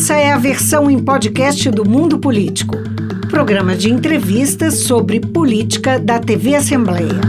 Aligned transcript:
Essa 0.00 0.14
é 0.14 0.30
a 0.30 0.38
versão 0.38 0.88
em 0.88 0.96
podcast 0.96 1.68
do 1.72 1.84
Mundo 1.84 2.20
Político, 2.20 2.76
programa 3.28 3.74
de 3.74 3.92
entrevistas 3.92 4.74
sobre 4.74 5.18
política 5.18 5.98
da 5.98 6.20
TV 6.20 6.54
Assembleia. 6.54 7.20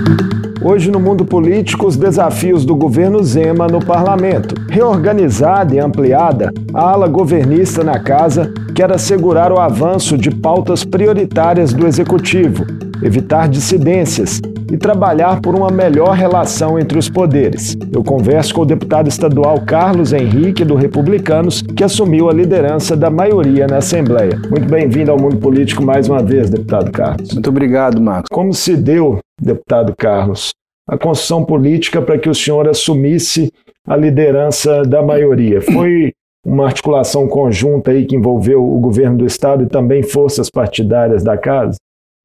Hoje 0.61 0.91
no 0.91 0.99
mundo 0.99 1.25
político, 1.25 1.87
os 1.87 1.97
desafios 1.97 2.63
do 2.65 2.75
governo 2.75 3.23
Zema 3.23 3.65
no 3.65 3.83
parlamento. 3.83 4.53
Reorganizada 4.69 5.73
e 5.73 5.79
ampliada, 5.79 6.53
a 6.71 6.91
ala 6.91 7.07
governista 7.07 7.83
na 7.83 7.97
casa 7.97 8.53
quer 8.75 8.91
assegurar 8.91 9.51
o 9.51 9.59
avanço 9.59 10.15
de 10.15 10.29
pautas 10.29 10.85
prioritárias 10.85 11.73
do 11.73 11.87
executivo, 11.87 12.67
evitar 13.01 13.49
dissidências 13.49 14.39
e 14.71 14.77
trabalhar 14.77 15.41
por 15.41 15.55
uma 15.55 15.69
melhor 15.69 16.15
relação 16.15 16.79
entre 16.79 16.97
os 16.97 17.09
poderes. 17.09 17.75
Eu 17.91 18.03
converso 18.03 18.53
com 18.53 18.61
o 18.61 18.65
deputado 18.65 19.07
estadual 19.07 19.61
Carlos 19.65 20.13
Henrique, 20.13 20.63
do 20.63 20.75
Republicanos, 20.75 21.61
que 21.61 21.83
assumiu 21.83 22.29
a 22.29 22.33
liderança 22.33 22.95
da 22.95 23.09
maioria 23.09 23.67
na 23.67 23.77
Assembleia. 23.77 24.39
Muito 24.49 24.69
bem-vindo 24.69 25.11
ao 25.11 25.19
mundo 25.19 25.37
político 25.37 25.83
mais 25.83 26.07
uma 26.07 26.21
vez, 26.21 26.49
deputado 26.49 26.91
Carlos. 26.91 27.33
Muito 27.33 27.49
obrigado, 27.49 28.01
Marcos. 28.01 28.29
Como 28.31 28.53
se 28.53 28.75
deu, 28.75 29.19
deputado 29.41 29.93
Carlos, 29.97 30.51
a 30.87 30.97
construção 30.97 31.43
política 31.43 32.01
para 32.01 32.17
que 32.17 32.29
o 32.29 32.35
senhor 32.35 32.67
assumisse 32.67 33.51
a 33.87 33.95
liderança 33.95 34.83
da 34.83 35.01
maioria? 35.01 35.61
Foi 35.61 36.11
uma 36.45 36.65
articulação 36.65 37.27
conjunta 37.27 37.91
aí 37.91 38.05
que 38.05 38.15
envolveu 38.15 38.63
o 38.63 38.79
governo 38.79 39.17
do 39.17 39.25
estado 39.25 39.63
e 39.63 39.67
também 39.67 40.03
forças 40.03 40.49
partidárias 40.49 41.23
da 41.23 41.37
casa? 41.37 41.77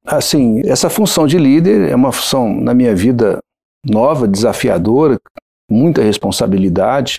Assim, 0.05 0.61
essa 0.65 0.89
função 0.89 1.25
de 1.25 1.37
líder 1.37 1.89
é 1.89 1.95
uma 1.95 2.11
função, 2.11 2.53
na 2.61 2.73
minha 2.73 2.95
vida, 2.95 3.39
nova, 3.83 4.27
desafiadora, 4.27 5.17
muita 5.69 6.01
responsabilidade, 6.01 7.17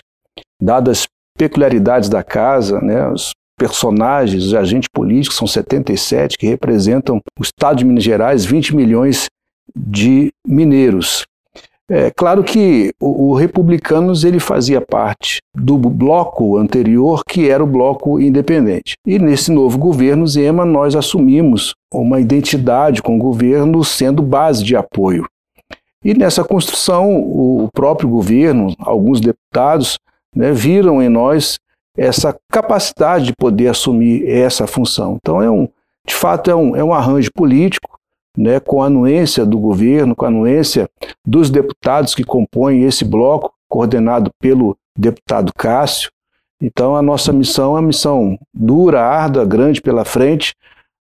dadas 0.61 0.99
as 0.99 1.07
peculiaridades 1.37 2.09
da 2.09 2.23
casa, 2.23 2.79
né, 2.81 3.07
os 3.09 3.31
personagens, 3.57 4.43
os 4.43 4.53
agentes 4.53 4.87
políticos, 4.91 5.37
são 5.37 5.47
77, 5.47 6.37
que 6.37 6.47
representam 6.47 7.19
o 7.39 7.43
Estado 7.43 7.77
de 7.77 7.85
Minas 7.85 8.03
Gerais, 8.03 8.45
20 8.45 8.75
milhões 8.75 9.27
de 9.75 10.31
mineiros. 10.47 11.25
É 11.89 12.11
claro 12.11 12.43
que 12.43 12.91
o, 12.99 13.29
o, 13.29 13.33
Republicanos 13.33 14.25
ele 14.25 14.41
fazia 14.41 14.81
parte 14.81 15.39
do 15.55 15.77
bloco 15.77 16.57
anterior, 16.57 17.21
que 17.25 17.49
era 17.49 17.63
o 17.63 17.67
bloco 17.67 18.19
independente. 18.19 18.95
E 19.05 19.17
nesse 19.17 19.53
novo 19.53 19.77
governo 19.77 20.27
Zema, 20.27 20.65
nós 20.65 20.97
assumimos 20.97 21.73
uma 21.93 22.19
identidade 22.19 23.01
com 23.01 23.15
o 23.15 23.19
governo 23.19 23.85
sendo 23.85 24.21
base 24.21 24.65
de 24.65 24.75
apoio. 24.75 25.25
E 26.03 26.13
nessa 26.13 26.43
construção, 26.43 27.15
o 27.15 27.69
próprio 27.73 28.09
governo, 28.09 28.75
alguns 28.79 29.21
deputados, 29.21 29.97
né, 30.35 30.51
viram 30.51 31.01
em 31.01 31.07
nós 31.07 31.57
essa 31.97 32.35
capacidade 32.51 33.27
de 33.27 33.33
poder 33.33 33.69
assumir 33.69 34.29
essa 34.29 34.67
função. 34.67 35.17
Então, 35.21 35.41
é 35.41 35.49
um, 35.49 35.69
de 36.05 36.13
fato, 36.13 36.51
é 36.51 36.55
um, 36.55 36.75
é 36.75 36.83
um 36.83 36.93
arranjo 36.93 37.31
político 37.33 37.96
né, 38.37 38.59
com 38.59 38.83
a 38.83 38.85
anuência 38.85 39.43
do 39.43 39.57
governo, 39.57 40.15
com 40.15 40.25
a 40.25 40.27
anuência 40.27 40.87
dos 41.25 41.49
deputados 41.49 42.13
que 42.13 42.23
compõem 42.23 42.83
esse 42.83 43.03
bloco, 43.03 43.51
coordenado 43.67 44.29
pelo 44.39 44.77
deputado 44.97 45.51
Cássio. 45.57 46.11
Então, 46.61 46.95
a 46.95 47.01
nossa 47.01 47.33
missão 47.33 47.75
é 47.75 47.79
uma 47.79 47.87
missão 47.87 48.37
dura, 48.53 49.01
árdua, 49.01 49.45
grande 49.45 49.81
pela 49.81 50.05
frente, 50.05 50.53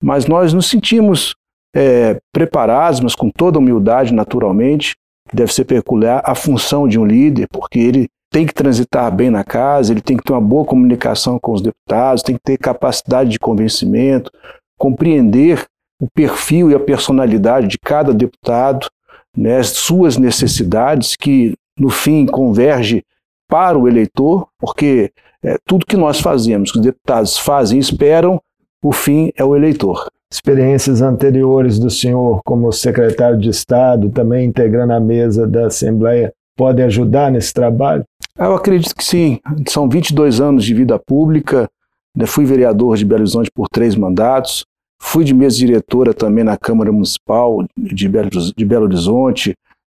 mas 0.03 0.27
nós 0.27 0.53
nos 0.53 0.67
sentimos 0.67 1.35
é, 1.75 2.21
preparados, 2.33 3.01
mas 3.01 3.15
com 3.15 3.31
toda 3.31 3.59
humildade, 3.59 4.15
naturalmente, 4.15 4.95
deve 5.33 5.53
ser 5.53 5.65
peculiar 5.65 6.23
a 6.25 6.35
função 6.35 6.87
de 6.87 6.99
um 6.99 7.05
líder, 7.05 7.49
porque 7.49 7.79
ele 7.79 8.09
tem 8.31 8.47
que 8.47 8.55
transitar 8.55 9.13
bem 9.15 9.31
na 9.31 9.45
casa, 9.45 9.93
ele 9.93 10.01
tem 10.01 10.17
que 10.17 10.23
ter 10.23 10.33
uma 10.33 10.41
boa 10.41 10.65
comunicação 10.65 11.39
com 11.39 11.53
os 11.53 11.63
deputados, 11.63 12.23
tem 12.23 12.37
que 12.37 12.43
ter 12.43 12.59
capacidade 12.59 13.31
de 13.31 13.39
convencimento, 13.39 14.31
compreender 14.79 15.65
o 16.01 16.09
perfil 16.11 16.71
e 16.71 16.75
a 16.75 16.81
personalidade 16.81 17.69
de 17.69 17.79
cada 17.79 18.13
deputado, 18.13 18.89
né, 19.37 19.63
suas 19.63 20.17
necessidades, 20.17 21.17
que 21.17 21.55
no 21.79 21.91
fim 21.91 22.27
converge 22.27 23.05
para 23.49 23.79
o 23.79 23.87
eleitor, 23.87 24.49
porque 24.59 25.13
é, 25.43 25.57
tudo 25.65 25.87
que 25.87 25.97
nós 25.97 26.21
fazemos, 26.21 26.73
que 26.73 26.79
os 26.79 26.85
deputados 26.85 27.39
fazem 27.39 27.79
e 27.79 27.81
esperam, 27.81 28.41
o 28.83 28.93
fim 28.93 29.33
é 29.37 29.45
o 29.45 29.55
eleitor. 29.55 30.09
Experiências 30.33 31.03
anteriores 31.03 31.79
do 31.79 31.89
senhor 31.89 32.41
como 32.45 32.73
secretário 32.73 33.39
de 33.39 33.49
Estado, 33.49 34.09
também 34.11 34.47
integrando 34.47 34.93
a 34.93 35.01
mesa 35.01 35.47
da 35.47 35.67
Assembleia, 35.67 36.33
podem 36.57 36.85
ajudar 36.87 37.31
nesse 37.31 37.53
trabalho? 37.53 38.05
Eu 38.39 38.55
acredito 38.55 38.95
que 38.95 39.05
sim. 39.05 39.39
São 39.69 39.89
22 39.89 40.41
anos 40.41 40.65
de 40.65 40.75
vida 40.75 40.99
pública. 40.99 41.69
Né, 42.17 42.27
fui 42.27 42.45
vereador 42.45 42.97
de 42.97 43.05
Belo 43.05 43.21
Horizonte 43.21 43.51
por 43.55 43.69
três 43.69 43.95
mandatos. 43.95 44.65
Fui 45.01 45.25
de 45.25 45.35
mesa 45.35 45.57
diretora 45.57 46.13
também 46.15 46.45
na 46.45 46.57
Câmara 46.57 46.91
Municipal 46.91 47.65
de 47.77 48.09
Belo, 48.09 48.31
de 48.31 48.65
Belo 48.65 48.85
Horizonte, 48.85 49.55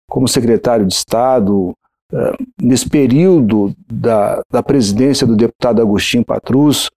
como 0.10 0.28
secretário 0.28 0.86
de 0.86 0.94
Estado, 0.94 1.74
uh, 2.12 2.46
nesse 2.62 2.90
período 2.90 3.74
da, 3.90 4.42
da 4.52 4.62
presidência 4.62 5.26
do 5.26 5.36
deputado 5.36 5.82
Agostinho 5.82 6.26
Patrus. 6.26 6.90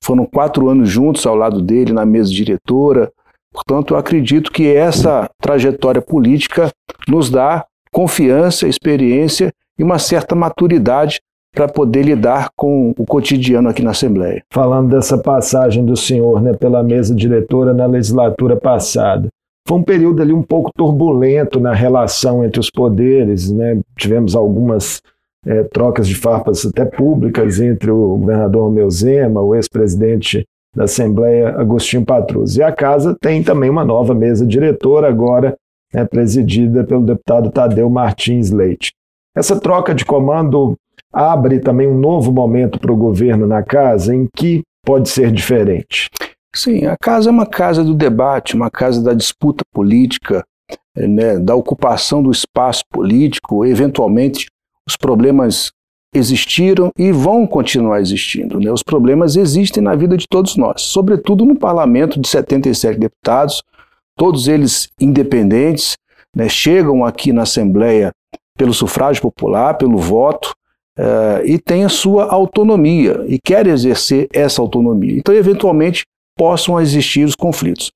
Foram 0.00 0.24
quatro 0.24 0.68
anos 0.68 0.88
juntos 0.88 1.26
ao 1.26 1.34
lado 1.34 1.60
dele 1.60 1.92
na 1.92 2.06
mesa 2.06 2.30
diretora. 2.30 3.12
Portanto, 3.52 3.94
eu 3.94 3.98
acredito 3.98 4.50
que 4.50 4.66
essa 4.68 5.28
trajetória 5.40 6.02
política 6.02 6.70
nos 7.08 7.30
dá 7.30 7.64
confiança, 7.92 8.66
experiência 8.66 9.52
e 9.78 9.84
uma 9.84 9.98
certa 9.98 10.34
maturidade 10.34 11.20
para 11.54 11.68
poder 11.68 12.02
lidar 12.02 12.50
com 12.56 12.92
o 12.98 13.06
cotidiano 13.06 13.68
aqui 13.68 13.82
na 13.82 13.92
Assembleia. 13.92 14.42
Falando 14.50 14.90
dessa 14.90 15.16
passagem 15.16 15.84
do 15.84 15.96
senhor 15.96 16.42
né, 16.42 16.52
pela 16.52 16.82
mesa 16.82 17.14
diretora 17.14 17.72
na 17.72 17.86
legislatura 17.86 18.56
passada, 18.56 19.28
foi 19.66 19.78
um 19.78 19.82
período 19.82 20.20
ali 20.20 20.32
um 20.32 20.42
pouco 20.42 20.70
turbulento 20.76 21.58
na 21.60 21.72
relação 21.72 22.44
entre 22.44 22.60
os 22.60 22.68
poderes, 22.68 23.50
né? 23.50 23.80
tivemos 23.96 24.36
algumas 24.36 25.00
é, 25.46 25.62
trocas 25.62 26.06
de 26.06 26.14
farpas 26.14 26.66
até 26.66 26.84
públicas 26.84 27.60
entre 27.60 27.90
o 27.90 28.16
governador 28.18 28.64
Romeu 28.64 28.90
Zema, 28.90 29.40
o 29.40 29.54
ex-presidente 29.54 30.44
da 30.74 30.84
Assembleia, 30.84 31.50
Agostinho 31.50 32.04
Patrus. 32.04 32.56
E 32.56 32.62
a 32.62 32.72
casa 32.72 33.16
tem 33.18 33.42
também 33.42 33.70
uma 33.70 33.84
nova 33.84 34.12
mesa 34.12 34.44
diretora, 34.44 35.08
agora 35.08 35.56
né, 35.92 36.04
presidida 36.04 36.84
pelo 36.84 37.06
deputado 37.06 37.50
Tadeu 37.50 37.88
Martins 37.88 38.50
Leite. 38.50 38.92
Essa 39.36 39.58
troca 39.58 39.94
de 39.94 40.04
comando 40.04 40.76
abre 41.14 41.60
também 41.60 41.86
um 41.86 41.96
novo 41.96 42.32
momento 42.32 42.78
para 42.78 42.92
o 42.92 42.96
governo 42.96 43.46
na 43.46 43.62
casa 43.62 44.14
em 44.14 44.28
que 44.36 44.62
pode 44.84 45.08
ser 45.08 45.30
diferente. 45.30 46.10
Sim, 46.54 46.86
a 46.86 46.96
casa 46.96 47.30
é 47.30 47.32
uma 47.32 47.46
casa 47.46 47.82
do 47.82 47.94
debate, 47.94 48.54
uma 48.54 48.70
casa 48.70 49.02
da 49.02 49.14
disputa 49.14 49.64
política, 49.72 50.44
né, 50.96 51.38
da 51.38 51.54
ocupação 51.54 52.22
do 52.22 52.30
espaço 52.30 52.82
político. 52.90 53.64
Eventualmente, 53.64 54.46
os 54.86 54.96
problemas 54.96 55.72
existiram 56.14 56.90
e 56.96 57.10
vão 57.10 57.46
continuar 57.46 58.00
existindo. 58.00 58.60
Né? 58.60 58.70
Os 58.70 58.82
problemas 58.82 59.34
existem 59.34 59.82
na 59.82 59.96
vida 59.96 60.16
de 60.16 60.26
todos 60.28 60.56
nós, 60.56 60.82
sobretudo 60.82 61.44
no 61.44 61.58
parlamento 61.58 62.20
de 62.20 62.28
77 62.28 63.00
deputados, 63.00 63.62
todos 64.16 64.46
eles 64.46 64.88
independentes, 65.00 65.96
né, 66.36 66.48
chegam 66.48 67.04
aqui 67.04 67.32
na 67.32 67.42
Assembleia 67.42 68.12
pelo 68.56 68.72
sufrágio 68.72 69.22
popular, 69.22 69.74
pelo 69.74 69.98
voto, 69.98 70.54
uh, 70.98 71.44
e 71.44 71.58
tem 71.58 71.84
a 71.84 71.88
sua 71.88 72.24
autonomia 72.32 73.24
e 73.28 73.38
quer 73.38 73.66
exercer 73.66 74.28
essa 74.32 74.60
autonomia. 74.60 75.16
Então, 75.16 75.34
eventualmente, 75.34 76.04
possam 76.36 76.80
existir 76.80 77.24
os 77.24 77.34
conflitos. 77.34 77.92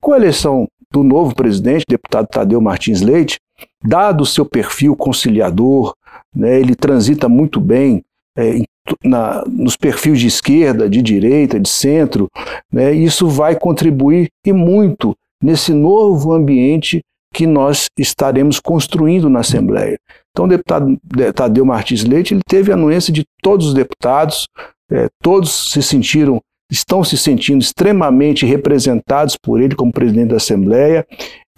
Com 0.00 0.12
a 0.12 0.16
eleição 0.16 0.66
do 0.90 1.02
novo 1.02 1.34
presidente, 1.34 1.84
deputado 1.88 2.28
Tadeu 2.28 2.60
Martins 2.60 3.00
Leite, 3.02 3.38
dado 3.84 4.22
o 4.22 4.26
seu 4.26 4.44
perfil 4.44 4.96
conciliador, 4.96 5.94
né, 6.34 6.58
ele 6.58 6.74
transita 6.74 7.28
muito 7.28 7.60
bem 7.60 8.02
é, 8.36 8.62
na, 9.04 9.44
nos 9.46 9.76
perfis 9.76 10.18
de 10.20 10.26
esquerda, 10.26 10.88
de 10.88 11.02
direita, 11.02 11.60
de 11.60 11.68
centro, 11.68 12.28
né, 12.72 12.92
isso 12.92 13.28
vai 13.28 13.56
contribuir 13.56 14.28
e 14.46 14.52
muito 14.52 15.14
nesse 15.42 15.72
novo 15.72 16.32
ambiente 16.32 17.02
que 17.34 17.46
nós 17.46 17.88
estaremos 17.98 18.58
construindo 18.58 19.28
na 19.28 19.40
Assembleia. 19.40 19.98
Então, 20.38 20.46
o 20.46 20.48
deputado 20.48 20.96
Tadeu 21.34 21.64
Martins 21.64 22.04
Leite 22.04 22.32
ele 22.32 22.42
teve 22.46 22.70
a 22.70 22.76
anuência 22.76 23.12
de 23.12 23.24
todos 23.42 23.66
os 23.66 23.74
deputados, 23.74 24.46
é, 24.88 25.08
todos 25.20 25.72
se 25.72 25.82
sentiram, 25.82 26.40
estão 26.70 27.02
se 27.02 27.18
sentindo 27.18 27.60
extremamente 27.60 28.46
representados 28.46 29.36
por 29.36 29.60
ele 29.60 29.74
como 29.74 29.92
presidente 29.92 30.28
da 30.28 30.36
Assembleia, 30.36 31.04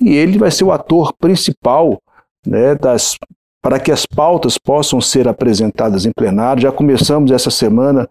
e 0.01 0.15
ele 0.15 0.39
vai 0.39 0.51
ser 0.51 0.65
o 0.65 0.73
ator 0.73 1.13
principal 1.21 2.01
né, 2.47 2.75
das, 2.75 3.17
para 3.63 3.79
que 3.79 3.93
as 3.93 4.07
pautas 4.07 4.57
possam 4.57 4.99
ser 4.99 5.29
apresentadas 5.29 6.07
em 6.07 6.13
plenário. 6.17 6.63
Já 6.63 6.73
começamos 6.73 7.31
essa 7.33 7.51
semana 7.51 8.09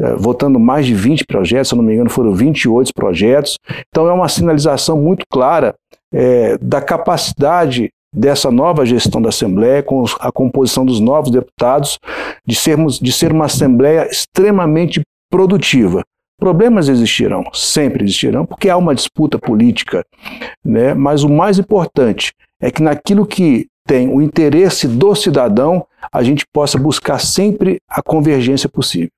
é, 0.00 0.14
votando 0.14 0.58
mais 0.58 0.86
de 0.86 0.94
20 0.94 1.26
projetos, 1.26 1.68
se 1.68 1.76
não 1.76 1.82
me 1.82 1.92
engano, 1.92 2.08
foram 2.08 2.32
28 2.32 2.94
projetos. 2.94 3.58
Então, 3.90 4.08
é 4.08 4.12
uma 4.14 4.28
sinalização 4.30 4.98
muito 4.98 5.26
clara 5.30 5.74
é, 6.10 6.56
da 6.56 6.80
capacidade 6.80 7.90
dessa 8.14 8.50
nova 8.50 8.86
gestão 8.86 9.20
da 9.20 9.28
Assembleia, 9.28 9.82
com 9.82 10.04
a 10.20 10.32
composição 10.32 10.84
dos 10.84 11.00
novos 11.00 11.30
deputados, 11.30 11.98
de, 12.46 12.54
sermos, 12.54 12.98
de 12.98 13.12
ser 13.12 13.32
uma 13.32 13.46
Assembleia 13.46 14.08
extremamente 14.10 15.02
produtiva. 15.30 16.02
Problemas 16.38 16.88
existirão, 16.88 17.44
sempre 17.52 18.04
existirão, 18.04 18.46
porque 18.46 18.70
há 18.70 18.76
uma 18.76 18.94
disputa 18.94 19.38
política, 19.38 20.04
né? 20.64 20.94
mas 20.94 21.24
o 21.24 21.28
mais 21.28 21.58
importante 21.58 22.32
é 22.60 22.70
que 22.70 22.82
naquilo 22.82 23.26
que 23.26 23.66
tem 23.88 24.08
o 24.08 24.20
interesse 24.20 24.86
do 24.86 25.14
cidadão, 25.14 25.84
a 26.12 26.22
gente 26.22 26.44
possa 26.52 26.78
buscar 26.78 27.18
sempre 27.18 27.78
a 27.88 28.02
convergência 28.02 28.68
possível. 28.68 29.08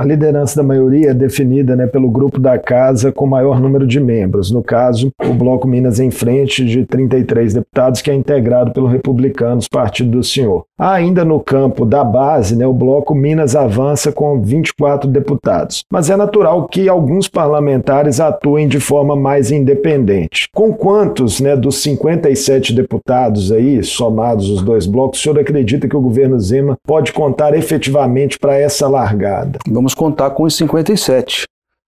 A 0.00 0.04
liderança 0.06 0.56
da 0.56 0.66
maioria 0.66 1.10
é 1.10 1.14
definida 1.14 1.76
né, 1.76 1.86
pelo 1.86 2.08
grupo 2.08 2.40
da 2.40 2.58
casa 2.58 3.12
com 3.12 3.26
maior 3.26 3.60
número 3.60 3.86
de 3.86 4.00
membros. 4.00 4.50
No 4.50 4.62
caso, 4.62 5.12
o 5.22 5.34
Bloco 5.34 5.68
Minas 5.68 6.00
em 6.00 6.10
Frente, 6.10 6.64
de 6.64 6.86
33 6.86 7.52
deputados, 7.52 8.00
que 8.00 8.10
é 8.10 8.14
integrado 8.14 8.72
pelo 8.72 8.86
Republicanos, 8.86 9.68
partido 9.68 10.12
do 10.12 10.24
senhor. 10.24 10.64
Ainda 10.78 11.22
no 11.22 11.38
campo 11.38 11.84
da 11.84 12.02
base, 12.02 12.56
né, 12.56 12.66
o 12.66 12.72
Bloco 12.72 13.14
Minas 13.14 13.54
avança 13.54 14.10
com 14.10 14.40
24 14.40 15.06
deputados. 15.06 15.84
Mas 15.92 16.08
é 16.08 16.16
natural 16.16 16.66
que 16.66 16.88
alguns 16.88 17.28
parlamentares 17.28 18.20
atuem 18.20 18.68
de 18.68 18.80
forma 18.80 19.14
mais 19.14 19.52
independente. 19.52 20.48
Com 20.54 20.72
quantos 20.72 21.42
né, 21.42 21.54
dos 21.54 21.76
57 21.82 22.72
deputados 22.72 23.52
aí, 23.52 23.82
somados 23.82 24.48
os 24.48 24.62
dois 24.62 24.86
blocos, 24.86 25.20
o 25.20 25.22
senhor 25.22 25.38
acredita 25.38 25.86
que 25.86 25.96
o 25.96 26.00
governo 26.00 26.40
Zema 26.40 26.78
pode 26.86 27.12
contar 27.12 27.52
efetivamente 27.52 28.38
para 28.38 28.56
essa 28.56 28.88
largada? 28.88 29.58
vamos 29.89 29.89
contar 29.94 30.30
com 30.30 30.44
os 30.44 30.56
57. 30.56 31.46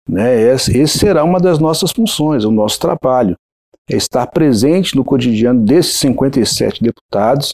Né? 0.08 0.40
Esse 0.40 0.98
será 0.98 1.24
uma 1.24 1.38
das 1.38 1.58
nossas 1.58 1.92
funções, 1.92 2.44
o 2.44 2.50
nosso 2.50 2.78
trabalho. 2.78 3.36
É 3.90 3.96
estar 3.96 4.26
presente 4.26 4.96
no 4.96 5.04
cotidiano 5.04 5.64
desses 5.64 5.96
57 5.96 6.82
deputados 6.82 7.52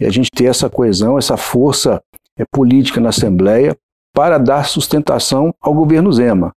e 0.00 0.06
a 0.06 0.10
gente 0.10 0.30
ter 0.30 0.46
essa 0.46 0.68
coesão, 0.68 1.18
essa 1.18 1.36
força 1.36 2.00
é, 2.38 2.44
política 2.52 3.00
na 3.00 3.08
Assembleia 3.08 3.76
para 4.14 4.38
dar 4.38 4.64
sustentação 4.66 5.54
ao 5.60 5.74
governo 5.74 6.12
Zema. 6.12 6.52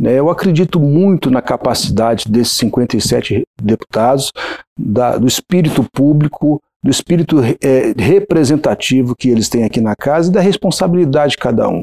Né? 0.00 0.18
Eu 0.18 0.30
acredito 0.30 0.80
muito 0.80 1.30
na 1.30 1.42
capacidade 1.42 2.28
desses 2.28 2.56
57 2.56 3.42
deputados, 3.60 4.30
da, 4.78 5.16
do 5.18 5.26
espírito 5.26 5.84
público, 5.92 6.60
do 6.82 6.90
espírito 6.90 7.36
é, 7.40 7.94
representativo 7.96 9.14
que 9.14 9.28
eles 9.28 9.48
têm 9.48 9.64
aqui 9.64 9.80
na 9.80 9.94
casa 9.94 10.28
e 10.28 10.32
da 10.32 10.40
responsabilidade 10.40 11.32
de 11.32 11.38
cada 11.38 11.68
um. 11.68 11.82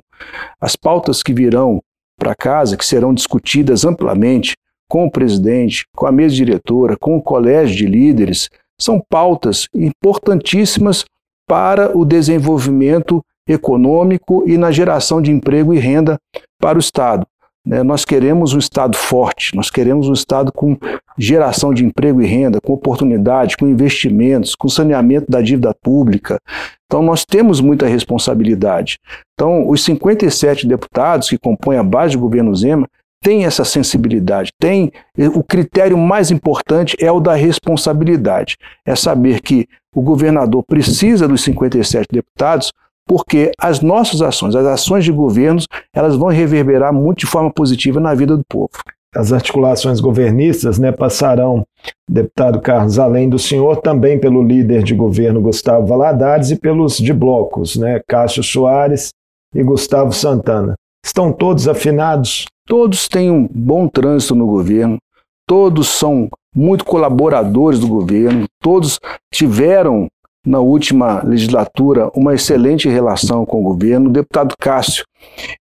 As 0.59 0.75
pautas 0.75 1.23
que 1.23 1.33
virão 1.33 1.81
para 2.17 2.35
casa, 2.35 2.75
que 2.75 2.85
serão 2.85 3.13
discutidas 3.13 3.85
amplamente 3.85 4.55
com 4.89 5.05
o 5.05 5.11
presidente, 5.11 5.85
com 5.95 6.05
a 6.05 6.11
mesa 6.11 6.35
diretora, 6.35 6.97
com 6.97 7.15
o 7.15 7.21
colégio 7.21 7.77
de 7.77 7.85
líderes, 7.85 8.49
são 8.77 9.01
pautas 9.09 9.67
importantíssimas 9.73 11.05
para 11.47 11.97
o 11.97 12.03
desenvolvimento 12.03 13.23
econômico 13.47 14.43
e 14.47 14.57
na 14.57 14.71
geração 14.71 15.21
de 15.21 15.31
emprego 15.31 15.73
e 15.73 15.79
renda 15.79 16.17
para 16.59 16.77
o 16.77 16.79
Estado. 16.79 17.25
Né? 17.65 17.83
Nós 17.83 18.05
queremos 18.05 18.53
um 18.53 18.57
Estado 18.57 18.97
forte, 18.97 19.55
nós 19.55 19.69
queremos 19.69 20.07
um 20.07 20.13
Estado 20.13 20.51
com 20.51 20.77
geração 21.17 21.73
de 21.73 21.85
emprego 21.85 22.21
e 22.21 22.25
renda, 22.25 22.59
com 22.61 22.73
oportunidade, 22.73 23.57
com 23.57 23.67
investimentos, 23.67 24.55
com 24.55 24.69
saneamento 24.69 25.29
da 25.29 25.41
dívida 25.41 25.73
pública. 25.73 26.39
Então, 26.85 27.03
nós 27.03 27.23
temos 27.25 27.61
muita 27.61 27.85
responsabilidade. 27.85 28.97
Então, 29.33 29.69
os 29.69 29.83
57 29.83 30.67
deputados 30.67 31.29
que 31.29 31.37
compõem 31.37 31.77
a 31.77 31.83
base 31.83 32.13
do 32.13 32.21
governo 32.21 32.55
Zema 32.55 32.87
têm 33.21 33.45
essa 33.45 33.65
sensibilidade, 33.65 34.51
tem 34.57 34.91
o 35.35 35.43
critério 35.43 35.97
mais 35.97 36.31
importante 36.31 36.95
é 36.99 37.11
o 37.11 37.19
da 37.19 37.35
responsabilidade. 37.35 38.57
É 38.85 38.95
saber 38.95 39.41
que 39.41 39.67
o 39.93 40.01
governador 40.01 40.63
precisa 40.63 41.27
dos 41.27 41.43
57 41.43 42.07
deputados 42.11 42.71
porque 43.09 43.51
as 43.59 43.81
nossas 43.81 44.21
ações, 44.21 44.55
as 44.55 44.67
ações 44.67 45.03
de 45.03 45.11
governos, 45.11 45.65
elas 45.91 46.15
vão 46.15 46.27
reverberar 46.27 46.93
muito 46.93 47.21
de 47.21 47.25
forma 47.25 47.51
positiva 47.51 47.99
na 47.99 48.13
vida 48.13 48.37
do 48.37 48.43
povo. 48.47 48.69
As 49.15 49.33
articulações 49.33 49.99
governistas 49.99 50.77
né, 50.77 50.91
passarão, 50.91 51.65
deputado 52.07 52.61
Carlos, 52.61 52.99
além 52.99 53.27
do 53.27 53.39
senhor, 53.39 53.77
também 53.77 54.19
pelo 54.19 54.43
líder 54.43 54.83
de 54.83 54.93
governo 54.93 55.41
Gustavo 55.41 55.87
Valadares 55.87 56.51
e 56.51 56.55
pelos 56.55 56.97
de 56.97 57.11
blocos, 57.11 57.75
né, 57.75 57.99
Cássio 58.07 58.43
Soares 58.43 59.09
e 59.55 59.63
Gustavo 59.63 60.13
Santana. 60.13 60.75
Estão 61.03 61.33
todos 61.33 61.67
afinados? 61.67 62.45
Todos 62.67 63.07
têm 63.07 63.31
um 63.31 63.49
bom 63.51 63.87
trânsito 63.87 64.35
no 64.35 64.45
governo, 64.45 64.99
todos 65.47 65.87
são 65.87 66.29
muito 66.55 66.85
colaboradores 66.85 67.79
do 67.79 67.87
governo, 67.87 68.45
todos 68.61 68.99
tiveram 69.33 70.07
na 70.45 70.59
última 70.59 71.21
legislatura 71.23 72.09
uma 72.15 72.33
excelente 72.33 72.87
relação 72.87 73.45
com 73.45 73.59
o 73.59 73.63
governo. 73.63 74.09
O 74.09 74.13
deputado 74.13 74.55
Cássio, 74.59 75.05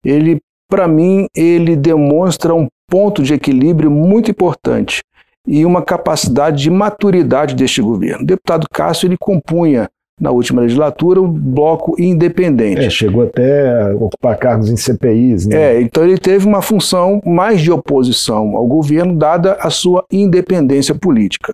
ele, 0.03 0.39
para 0.69 0.87
mim, 0.87 1.27
ele 1.35 1.75
demonstra 1.75 2.53
um 2.53 2.67
ponto 2.89 3.21
de 3.21 3.33
equilíbrio 3.33 3.91
muito 3.91 4.31
importante 4.31 5.01
e 5.47 5.65
uma 5.65 5.81
capacidade 5.81 6.61
de 6.63 6.69
maturidade 6.69 7.55
deste 7.55 7.81
governo. 7.81 8.23
O 8.23 8.27
deputado 8.27 8.67
Cássio, 8.71 9.07
ele 9.07 9.17
compunha 9.17 9.89
na 10.19 10.31
última 10.31 10.61
legislatura, 10.61 11.21
um 11.21 11.27
bloco 11.27 11.95
independente. 11.97 12.85
É, 12.85 12.89
chegou 12.89 13.23
até 13.23 13.83
a 13.83 13.95
ocupar 13.95 14.37
cargos 14.37 14.69
em 14.69 14.75
CPIs. 14.75 15.45
Né? 15.45 15.55
É, 15.55 15.81
então 15.81 16.03
ele 16.03 16.17
teve 16.17 16.45
uma 16.45 16.61
função 16.61 17.21
mais 17.25 17.61
de 17.61 17.71
oposição 17.71 18.57
ao 18.57 18.67
governo, 18.67 19.15
dada 19.15 19.53
a 19.53 19.69
sua 19.69 20.03
independência 20.11 20.93
política. 20.93 21.53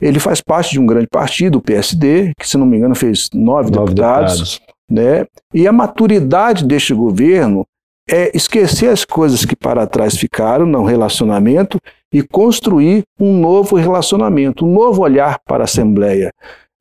Ele 0.00 0.18
faz 0.18 0.40
parte 0.40 0.72
de 0.72 0.80
um 0.80 0.86
grande 0.86 1.08
partido, 1.08 1.58
o 1.58 1.62
PSD, 1.62 2.32
que, 2.38 2.48
se 2.48 2.56
não 2.56 2.66
me 2.66 2.78
engano, 2.78 2.94
fez 2.94 3.28
nove, 3.34 3.70
nove 3.70 3.92
deputados. 3.92 4.32
deputados. 4.32 4.60
Né? 4.90 5.26
E 5.54 5.66
a 5.66 5.72
maturidade 5.72 6.64
deste 6.64 6.94
governo 6.94 7.66
é 8.08 8.36
esquecer 8.36 8.88
as 8.88 9.04
coisas 9.04 9.44
que 9.44 9.54
para 9.54 9.86
trás 9.86 10.16
ficaram 10.16 10.66
no 10.66 10.84
relacionamento 10.84 11.78
e 12.12 12.22
construir 12.22 13.04
um 13.18 13.38
novo 13.38 13.76
relacionamento, 13.76 14.66
um 14.66 14.72
novo 14.72 15.02
olhar 15.02 15.38
para 15.46 15.62
a 15.62 15.64
Assembleia 15.64 16.30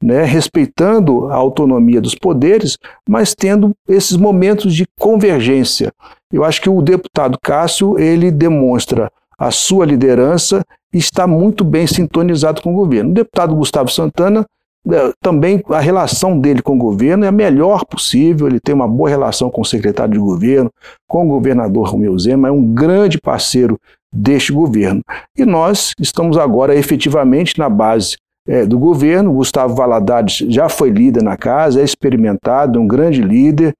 né, 0.01 0.23
respeitando 0.23 1.27
a 1.29 1.35
autonomia 1.35 2.01
dos 2.01 2.15
poderes, 2.15 2.77
mas 3.07 3.35
tendo 3.35 3.71
esses 3.87 4.17
momentos 4.17 4.73
de 4.73 4.85
convergência. 4.99 5.91
Eu 6.31 6.43
acho 6.43 6.61
que 6.61 6.69
o 6.69 6.81
deputado 6.81 7.37
Cássio 7.41 7.99
ele 7.99 8.31
demonstra 8.31 9.11
a 9.37 9.51
sua 9.51 9.85
liderança 9.85 10.63
e 10.93 10.97
está 10.97 11.27
muito 11.27 11.63
bem 11.63 11.85
sintonizado 11.87 12.61
com 12.61 12.71
o 12.71 12.75
governo. 12.75 13.11
O 13.11 13.13
deputado 13.13 13.55
Gustavo 13.55 13.89
Santana 13.89 14.45
é, 14.89 15.13
também 15.21 15.61
a 15.69 15.79
relação 15.79 16.39
dele 16.39 16.61
com 16.61 16.73
o 16.73 16.79
governo 16.79 17.23
é 17.23 17.27
a 17.27 17.31
melhor 17.31 17.85
possível, 17.85 18.47
ele 18.47 18.59
tem 18.59 18.73
uma 18.73 18.87
boa 18.87 19.09
relação 19.09 19.49
com 19.49 19.61
o 19.61 19.65
secretário 19.65 20.13
de 20.13 20.19
governo, 20.19 20.71
com 21.07 21.25
o 21.25 21.29
governador 21.29 21.87
Romeu 21.87 22.17
Zema, 22.17 22.47
é 22.47 22.51
um 22.51 22.73
grande 22.73 23.19
parceiro 23.19 23.79
deste 24.11 24.51
governo. 24.51 25.01
E 25.37 25.45
nós 25.45 25.93
estamos 25.99 26.37
agora 26.37 26.75
efetivamente 26.75 27.59
na 27.59 27.69
base 27.69 28.17
é, 28.47 28.65
do 28.65 28.77
governo. 28.77 29.33
Gustavo 29.33 29.75
Valadares 29.75 30.37
já 30.49 30.69
foi 30.69 30.89
líder 30.89 31.23
na 31.23 31.37
casa, 31.37 31.81
é 31.81 31.83
experimentado, 31.83 32.79
um 32.79 32.87
grande 32.87 33.21
líder, 33.21 33.73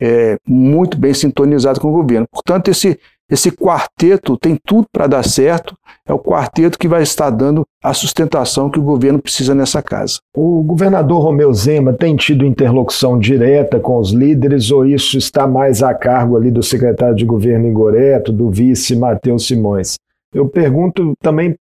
é, 0.00 0.36
muito 0.46 0.98
bem 0.98 1.14
sintonizado 1.14 1.80
com 1.80 1.88
o 1.88 1.92
governo. 1.92 2.26
Portanto, 2.30 2.68
esse, 2.68 2.98
esse 3.30 3.50
quarteto 3.52 4.36
tem 4.36 4.58
tudo 4.66 4.86
para 4.92 5.06
dar 5.06 5.24
certo, 5.24 5.76
é 6.06 6.12
o 6.12 6.18
quarteto 6.18 6.78
que 6.78 6.88
vai 6.88 7.02
estar 7.02 7.30
dando 7.30 7.64
a 7.82 7.94
sustentação 7.94 8.68
que 8.68 8.78
o 8.78 8.82
governo 8.82 9.20
precisa 9.20 9.54
nessa 9.54 9.80
casa. 9.80 10.18
O 10.36 10.62
governador 10.62 11.22
Romeu 11.22 11.52
Zema 11.52 11.92
tem 11.92 12.16
tido 12.16 12.44
interlocução 12.44 13.18
direta 13.18 13.78
com 13.78 13.98
os 13.98 14.10
líderes 14.10 14.70
ou 14.70 14.84
isso 14.84 15.16
está 15.16 15.46
mais 15.46 15.82
a 15.82 15.94
cargo 15.94 16.36
ali 16.36 16.50
do 16.50 16.62
secretário 16.62 17.14
de 17.14 17.24
governo 17.24 17.68
Ingoreto, 17.68 18.32
do 18.32 18.50
vice 18.50 18.96
Matheus 18.96 19.46
Simões? 19.46 19.96
Eu 20.34 20.48
pergunto 20.48 21.12
também 21.20 21.56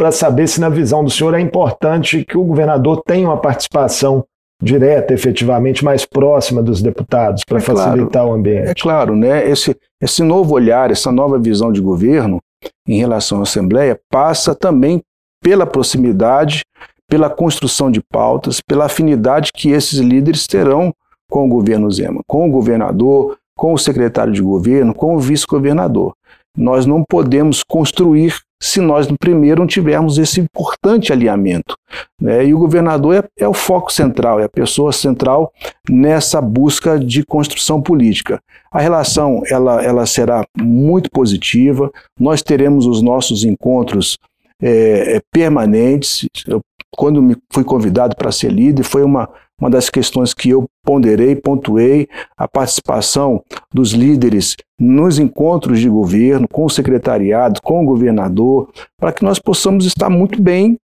para 0.00 0.10
saber 0.10 0.48
se, 0.48 0.58
na 0.58 0.70
visão 0.70 1.04
do 1.04 1.10
senhor, 1.10 1.34
é 1.34 1.40
importante 1.42 2.24
que 2.24 2.38
o 2.38 2.42
governador 2.42 3.02
tenha 3.04 3.28
uma 3.28 3.36
participação 3.36 4.24
direta, 4.62 5.12
efetivamente, 5.12 5.84
mais 5.84 6.06
próxima 6.06 6.62
dos 6.62 6.80
deputados, 6.80 7.44
para 7.44 7.58
é 7.58 7.60
facilitar 7.60 8.10
claro, 8.10 8.30
o 8.30 8.32
ambiente. 8.32 8.68
É 8.68 8.74
claro, 8.74 9.14
né? 9.14 9.46
Esse, 9.46 9.76
esse 10.00 10.22
novo 10.22 10.54
olhar, 10.54 10.90
essa 10.90 11.12
nova 11.12 11.38
visão 11.38 11.70
de 11.70 11.82
governo 11.82 12.40
em 12.88 12.98
relação 12.98 13.40
à 13.40 13.42
Assembleia 13.42 14.00
passa 14.10 14.54
também 14.54 15.02
pela 15.44 15.66
proximidade, 15.66 16.62
pela 17.06 17.28
construção 17.28 17.90
de 17.90 18.00
pautas, 18.00 18.58
pela 18.58 18.86
afinidade 18.86 19.50
que 19.54 19.68
esses 19.68 19.98
líderes 19.98 20.46
terão 20.46 20.94
com 21.30 21.44
o 21.44 21.48
governo 21.48 21.90
Zema, 21.90 22.22
com 22.26 22.48
o 22.48 22.50
governador, 22.50 23.36
com 23.54 23.74
o 23.74 23.78
secretário 23.78 24.32
de 24.32 24.40
governo, 24.40 24.94
com 24.94 25.14
o 25.14 25.20
vice-governador. 25.20 26.14
Nós 26.56 26.86
não 26.86 27.04
podemos 27.04 27.62
construir 27.62 28.40
se 28.62 28.80
nós, 28.80 29.08
primeiro, 29.18 29.60
não 29.60 29.66
tivermos 29.66 30.18
esse 30.18 30.40
importante 30.40 31.12
alinhamento. 31.12 31.76
Né? 32.20 32.46
E 32.46 32.54
o 32.54 32.58
governador 32.58 33.14
é, 33.14 33.44
é, 33.44 33.48
o 33.48 33.54
foco 33.54 33.92
central, 33.92 34.38
é 34.38 34.44
a 34.44 34.48
pessoa 34.48 34.92
central 34.92 35.52
nessa 35.88 36.40
busca 36.40 36.98
de 36.98 37.24
construção 37.24 37.80
política. 37.80 38.40
A 38.70 38.80
relação 38.80 39.42
ela, 39.46 39.82
ela 39.82 40.06
será 40.06 40.44
muito 40.56 41.10
positiva, 41.10 41.90
nós 42.18 42.42
teremos 42.42 42.86
os 42.86 43.00
nossos 43.00 43.44
encontros 43.44 44.18
é 44.62 45.20
permanentes. 45.32 46.28
Eu, 46.46 46.60
quando 46.94 47.22
me 47.22 47.34
fui 47.50 47.64
convidado 47.64 48.14
para 48.14 48.30
ser 48.30 48.52
líder, 48.52 48.82
foi 48.82 49.02
uma, 49.02 49.26
uma 49.60 49.68
das 49.68 49.90
questões 49.90 50.32
que 50.32 50.50
eu 50.50 50.66
ponderei, 50.82 51.36
pontuei, 51.36 52.08
a 52.36 52.48
participação 52.48 53.44
dos 53.72 53.92
líderes 53.92 54.56
nos 54.78 55.18
encontros 55.18 55.78
de 55.78 55.88
governo, 55.88 56.48
com 56.48 56.64
o 56.64 56.70
secretariado, 56.70 57.60
com 57.62 57.82
o 57.82 57.86
governador, 57.86 58.70
para 58.98 59.12
que 59.12 59.22
nós 59.22 59.38
possamos 59.38 59.84
estar 59.84 60.08
muito 60.08 60.40
bem 60.40 60.78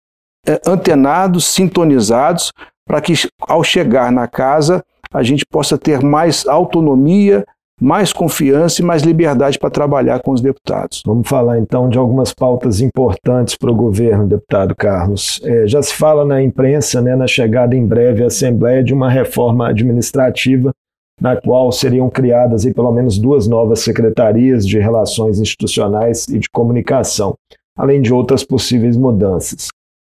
é, 0.46 0.60
antenados, 0.68 1.46
sintonizados, 1.46 2.52
para 2.86 3.02
que 3.02 3.14
ao 3.40 3.64
chegar 3.64 4.12
na 4.12 4.28
casa 4.28 4.84
a 5.12 5.24
gente 5.24 5.46
possa 5.46 5.78
ter 5.78 6.04
mais 6.04 6.46
autonomia 6.46 7.46
mais 7.80 8.14
confiança 8.14 8.82
e 8.82 8.86
mais 8.86 9.02
liberdade 9.02 9.60
para 9.60 9.70
trabalhar 9.70 10.20
com 10.20 10.32
os 10.32 10.42
deputados. 10.42 11.02
Vamos 11.06 11.28
falar 11.28 11.60
então 11.60 11.90
de 11.90 11.98
algumas 11.98 12.34
pautas 12.34 12.80
importantes 12.80 13.56
para 13.56 13.72
o 13.72 13.76
governo, 13.76 14.28
deputado 14.28 14.74
Carlos. 14.76 15.42
É, 15.44 15.68
já 15.68 15.82
se 15.82 15.94
fala 15.94 16.24
na 16.24 16.42
imprensa, 16.42 17.02
né, 17.02 17.16
na 17.16 17.28
chegada 17.28 17.76
em 17.76 17.86
breve 17.86 18.24
à 18.24 18.28
Assembleia, 18.28 18.84
de 18.84 18.94
uma 18.94 19.10
reforma 19.10 19.68
administrativa 19.68 20.72
na 21.20 21.36
qual 21.36 21.72
seriam 21.72 22.10
criadas 22.10 22.66
aí, 22.66 22.74
pelo 22.74 22.92
menos 22.92 23.18
duas 23.18 23.48
novas 23.48 23.80
secretarias 23.80 24.68
de 24.68 24.80
Relações 24.80 25.40
Institucionais 25.40 26.28
e 26.28 26.40
de 26.40 26.50
Comunicação, 26.50 27.36
além 27.78 28.02
de 28.02 28.14
outras 28.14 28.44
possíveis 28.44 28.98
mudanças. 28.98 29.70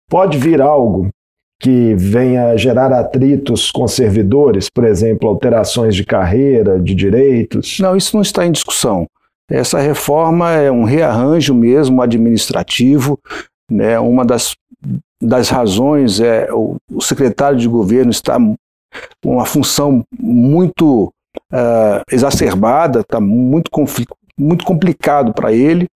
Pode 0.09 0.39
vir 0.39 0.63
algo 0.63 1.09
que 1.65 1.95
venha 1.95 2.55
gerar 2.59 2.93
atritos 2.93 3.71
com 3.71 3.89
servidores, 3.89 4.69
por 4.69 4.85
exemplo, 4.85 5.27
alterações 5.27 5.97
de 5.97 6.05
carreira, 6.05 6.79
de 6.79 6.95
direitos? 6.95 7.79
Não, 7.81 7.97
isso 7.97 8.15
não 8.15 8.21
está 8.21 8.45
em 8.45 8.53
discussão. 8.53 9.07
Essa 9.51 9.81
reforma 9.81 10.53
é 10.53 10.71
um 10.71 10.85
rearranjo 10.85 11.55
mesmo 11.55 12.03
administrativo. 12.03 13.19
Né? 13.71 13.99
Uma 13.99 14.27
das, 14.27 14.55
das 15.23 15.49
razões 15.49 16.21
é 16.21 16.53
o, 16.53 16.77
o 16.93 17.01
secretário 17.01 17.59
de 17.59 17.67
governo 17.67 18.11
está 18.11 18.37
com 18.39 18.57
uma 19.25 19.47
função 19.47 20.05
muito 20.21 21.11
uh, 21.51 22.03
exacerbada, 22.13 23.01
está 23.01 23.19
muito, 23.21 23.71
muito 24.39 24.67
complicado 24.67 25.33
para 25.33 25.51
ele 25.51 25.87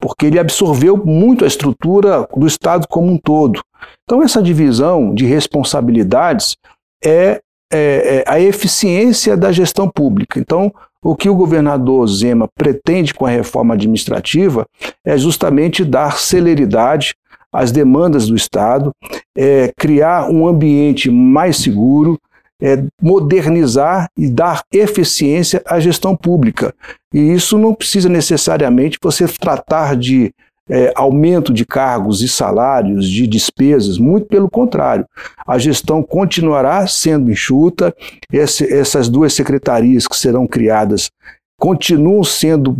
porque 0.00 0.26
ele 0.26 0.38
absorveu 0.38 0.96
muito 0.96 1.44
a 1.44 1.48
estrutura 1.48 2.26
do 2.36 2.46
Estado 2.46 2.86
como 2.88 3.10
um 3.10 3.18
todo. 3.18 3.60
Então, 4.04 4.22
essa 4.22 4.42
divisão 4.42 5.14
de 5.14 5.26
responsabilidades 5.26 6.56
é, 7.04 7.40
é, 7.72 8.22
é 8.22 8.24
a 8.26 8.40
eficiência 8.40 9.36
da 9.36 9.52
gestão 9.52 9.88
pública. 9.88 10.38
Então, 10.38 10.72
o 11.02 11.14
que 11.14 11.28
o 11.28 11.34
governador 11.34 12.06
Zema 12.08 12.48
pretende 12.56 13.14
com 13.14 13.24
a 13.24 13.30
reforma 13.30 13.74
administrativa 13.74 14.66
é 15.04 15.16
justamente 15.16 15.84
dar 15.84 16.18
celeridade 16.18 17.14
às 17.52 17.72
demandas 17.72 18.26
do 18.26 18.36
Estado, 18.36 18.90
é, 19.36 19.72
criar 19.78 20.28
um 20.30 20.46
ambiente 20.46 21.10
mais 21.10 21.56
seguro, 21.56 22.18
é 22.60 22.82
modernizar 23.00 24.08
e 24.16 24.28
dar 24.28 24.62
eficiência 24.72 25.62
à 25.64 25.78
gestão 25.78 26.16
pública. 26.16 26.74
E 27.12 27.18
isso 27.32 27.56
não 27.56 27.74
precisa 27.74 28.08
necessariamente 28.08 28.98
você 29.02 29.26
tratar 29.28 29.96
de 29.96 30.32
é, 30.68 30.92
aumento 30.94 31.52
de 31.52 31.64
cargos 31.64 32.20
e 32.20 32.28
salários, 32.28 33.08
de 33.08 33.26
despesas, 33.26 33.96
muito 33.96 34.26
pelo 34.26 34.50
contrário. 34.50 35.06
A 35.46 35.58
gestão 35.58 36.02
continuará 36.02 36.86
sendo 36.86 37.30
enxuta, 37.30 37.94
esse, 38.32 38.70
essas 38.72 39.08
duas 39.08 39.32
secretarias 39.32 40.06
que 40.06 40.16
serão 40.16 40.46
criadas 40.46 41.10
continuam 41.58 42.22
sendo 42.22 42.76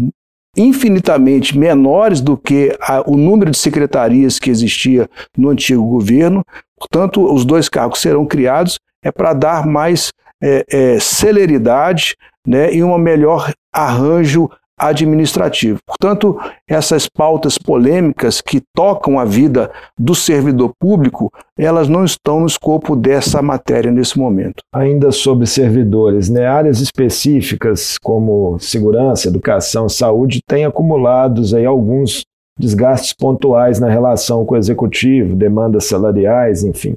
infinitamente 0.56 1.56
menores 1.56 2.20
do 2.20 2.36
que 2.36 2.76
a, 2.80 3.02
o 3.08 3.16
número 3.16 3.50
de 3.50 3.58
secretarias 3.58 4.38
que 4.38 4.50
existia 4.50 5.08
no 5.36 5.48
antigo 5.48 5.84
governo. 5.84 6.44
Portanto, 6.78 7.32
os 7.32 7.44
dois 7.44 7.68
cargos 7.68 8.00
serão 8.00 8.26
criados 8.26 8.78
é 9.02 9.10
para 9.10 9.32
dar 9.32 9.66
mais 9.66 10.10
é, 10.42 10.64
é, 10.70 11.00
celeridade 11.00 12.16
né, 12.46 12.72
e 12.72 12.82
um 12.82 12.96
melhor 12.98 13.52
arranjo 13.72 14.48
administrativo. 14.78 15.80
Portanto, 15.84 16.38
essas 16.68 17.08
pautas 17.08 17.58
polêmicas 17.58 18.40
que 18.40 18.62
tocam 18.74 19.18
a 19.18 19.24
vida 19.24 19.70
do 19.98 20.14
servidor 20.14 20.72
público, 20.78 21.32
elas 21.58 21.88
não 21.88 22.04
estão 22.04 22.40
no 22.40 22.46
escopo 22.46 22.94
dessa 22.94 23.42
matéria 23.42 23.90
nesse 23.90 24.16
momento. 24.16 24.62
Ainda 24.72 25.10
sobre 25.10 25.46
servidores, 25.46 26.28
né, 26.28 26.46
áreas 26.46 26.80
específicas 26.80 27.98
como 27.98 28.56
segurança, 28.60 29.26
educação, 29.26 29.88
saúde 29.88 30.40
têm 30.46 30.64
acumulados 30.64 31.52
aí 31.52 31.66
alguns 31.66 32.24
desgastes 32.56 33.12
pontuais 33.12 33.80
na 33.80 33.88
relação 33.88 34.44
com 34.44 34.54
o 34.54 34.58
executivo, 34.58 35.34
demandas 35.34 35.86
salariais, 35.86 36.62
enfim 36.62 36.94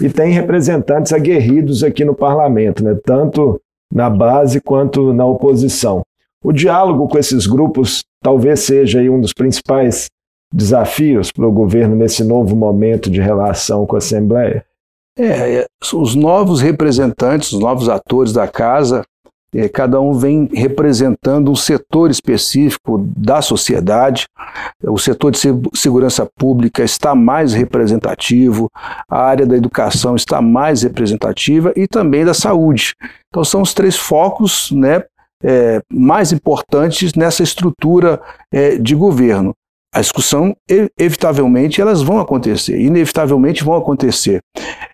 e 0.00 0.08
tem 0.08 0.32
representantes 0.32 1.12
aguerridos 1.12 1.84
aqui 1.84 2.04
no 2.04 2.14
parlamento, 2.14 2.82
né? 2.82 2.96
tanto 3.04 3.60
na 3.92 4.10
base 4.10 4.60
quanto 4.60 5.12
na 5.12 5.24
oposição. 5.24 6.02
O 6.42 6.52
diálogo 6.52 7.08
com 7.08 7.18
esses 7.18 7.46
grupos 7.46 8.02
talvez 8.22 8.60
seja 8.60 9.00
um 9.00 9.20
dos 9.20 9.32
principais 9.32 10.08
desafios 10.52 11.32
para 11.32 11.46
o 11.46 11.52
governo 11.52 11.96
nesse 11.96 12.22
novo 12.24 12.54
momento 12.54 13.10
de 13.10 13.20
relação 13.20 13.86
com 13.86 13.96
a 13.96 13.98
Assembleia. 13.98 14.64
É, 15.16 15.60
é 15.60 15.66
os 15.92 16.14
novos 16.14 16.60
representantes, 16.60 17.52
os 17.52 17.60
novos 17.60 17.88
atores 17.88 18.32
da 18.32 18.48
casa, 18.48 19.04
é, 19.54 19.68
cada 19.68 20.00
um 20.00 20.12
vem 20.12 20.48
representando 20.52 21.50
um 21.50 21.54
setor 21.54 22.10
específico 22.10 22.98
da 23.16 23.40
sociedade. 23.40 24.26
O 24.82 24.98
setor 24.98 25.30
de 25.30 25.38
segurança 25.74 26.28
pública 26.36 26.82
está 26.82 27.14
mais 27.14 27.54
representativo, 27.54 28.68
a 29.08 29.20
área 29.22 29.46
da 29.46 29.56
educação 29.56 30.16
está 30.16 30.42
mais 30.42 30.82
representativa 30.82 31.72
e 31.76 31.86
também 31.86 32.24
da 32.24 32.34
saúde. 32.34 32.94
Então, 33.28 33.44
são 33.44 33.62
os 33.62 33.72
três 33.72 33.96
focos 33.96 34.70
né, 34.72 35.02
é, 35.42 35.80
mais 35.92 36.32
importantes 36.32 37.14
nessa 37.14 37.42
estrutura 37.42 38.20
é, 38.52 38.76
de 38.76 38.94
governo 38.94 39.54
a 39.94 40.00
discussão, 40.00 40.56
evitavelmente, 40.98 41.80
elas 41.80 42.02
vão 42.02 42.18
acontecer, 42.18 42.80
inevitavelmente 42.80 43.62
vão 43.62 43.76
acontecer. 43.76 44.40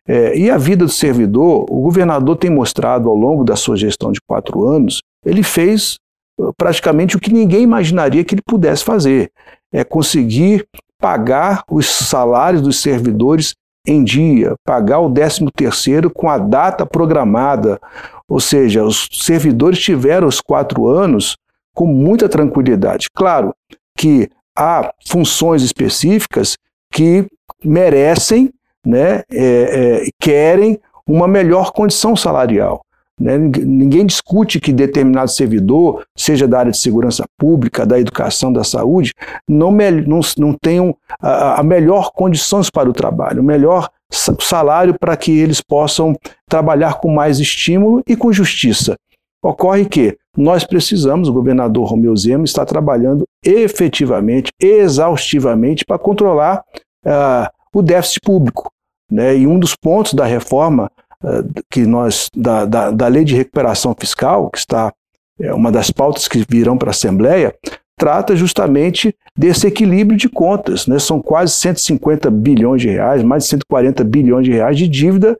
É, 0.06 0.36
e 0.36 0.50
a 0.50 0.58
vida 0.58 0.84
do 0.84 0.90
servidor, 0.90 1.64
o 1.70 1.80
governador 1.80 2.36
tem 2.36 2.50
mostrado 2.50 3.08
ao 3.08 3.14
longo 3.14 3.42
da 3.42 3.56
sua 3.56 3.78
gestão 3.78 4.12
de 4.12 4.20
quatro 4.20 4.68
anos, 4.68 5.00
ele 5.24 5.42
fez 5.42 5.96
uh, 6.38 6.52
praticamente 6.54 7.16
o 7.16 7.18
que 7.18 7.32
ninguém 7.32 7.62
imaginaria 7.62 8.22
que 8.22 8.34
ele 8.34 8.42
pudesse 8.46 8.84
fazer: 8.84 9.30
é 9.72 9.82
conseguir 9.82 10.66
pagar 10.98 11.62
os 11.70 11.86
salários 11.86 12.60
dos 12.60 12.78
servidores 12.78 13.54
em 13.86 14.04
dia, 14.04 14.54
pagar 14.66 15.00
o 15.00 15.10
13 15.10 15.46
terceiro 15.56 16.10
com 16.10 16.28
a 16.28 16.36
data 16.36 16.84
programada, 16.84 17.80
ou 18.28 18.38
seja, 18.38 18.84
os 18.84 19.08
servidores 19.12 19.78
tiveram 19.78 20.28
os 20.28 20.42
quatro 20.42 20.86
anos 20.86 21.38
com 21.74 21.86
muita 21.86 22.28
tranquilidade. 22.28 23.08
Claro 23.14 23.54
que 23.96 24.28
há 24.56 24.92
funções 25.06 25.62
específicas 25.62 26.56
que 26.92 27.26
merecem, 27.64 28.52
né, 28.84 29.22
é, 29.30 30.04
é, 30.04 30.08
querem 30.20 30.78
uma 31.06 31.28
melhor 31.28 31.72
condição 31.72 32.16
salarial. 32.16 32.82
Né? 33.20 33.36
Ninguém 33.36 34.06
discute 34.06 34.58
que 34.58 34.72
determinado 34.72 35.30
servidor, 35.30 36.04
seja 36.16 36.48
da 36.48 36.60
área 36.60 36.72
de 36.72 36.78
segurança 36.78 37.24
pública, 37.38 37.84
da 37.84 38.00
educação, 38.00 38.50
da 38.50 38.64
saúde, 38.64 39.12
não, 39.46 39.70
não, 39.70 40.20
não 40.38 40.54
tenham 40.54 40.96
a, 41.20 41.60
a 41.60 41.62
melhor 41.62 42.12
condições 42.12 42.70
para 42.70 42.88
o 42.88 42.94
trabalho, 42.94 43.42
o 43.42 43.44
melhor 43.44 43.90
salário 44.10 44.98
para 44.98 45.16
que 45.16 45.30
eles 45.30 45.60
possam 45.60 46.16
trabalhar 46.48 46.94
com 46.94 47.12
mais 47.12 47.38
estímulo 47.38 48.02
e 48.08 48.16
com 48.16 48.32
justiça. 48.32 48.96
Ocorre 49.42 49.84
que 49.84 50.16
nós 50.36 50.64
precisamos, 50.64 51.28
o 51.28 51.32
governador 51.32 51.88
Romeu 51.88 52.16
Zema 52.16 52.44
está 52.44 52.64
trabalhando 52.64 53.24
efetivamente, 53.44 54.52
exaustivamente, 54.60 55.84
para 55.84 55.98
controlar 55.98 56.62
uh, 57.04 57.48
o 57.74 57.82
déficit 57.82 58.20
público. 58.20 58.70
Né? 59.10 59.38
E 59.38 59.46
um 59.46 59.58
dos 59.58 59.74
pontos 59.74 60.14
da 60.14 60.24
reforma 60.24 60.90
uh, 61.22 61.62
que 61.70 61.84
nós, 61.84 62.28
da, 62.34 62.64
da, 62.64 62.90
da, 62.90 63.08
lei 63.08 63.24
de 63.24 63.34
recuperação 63.34 63.94
fiscal, 63.98 64.50
que 64.50 64.58
está 64.58 64.92
é 65.40 65.54
uma 65.54 65.72
das 65.72 65.90
pautas 65.90 66.28
que 66.28 66.44
virão 66.46 66.76
para 66.76 66.90
a 66.90 66.90
Assembleia, 66.90 67.54
trata 67.98 68.36
justamente 68.36 69.14
desse 69.36 69.66
equilíbrio 69.66 70.18
de 70.18 70.28
contas. 70.28 70.86
Né? 70.86 70.98
São 70.98 71.20
quase 71.20 71.54
150 71.54 72.30
bilhões 72.30 72.82
de 72.82 72.90
reais, 72.90 73.22
mais 73.22 73.44
de 73.44 73.50
140 73.50 74.04
bilhões 74.04 74.44
de 74.44 74.52
reais 74.52 74.76
de 74.76 74.86
dívida 74.86 75.38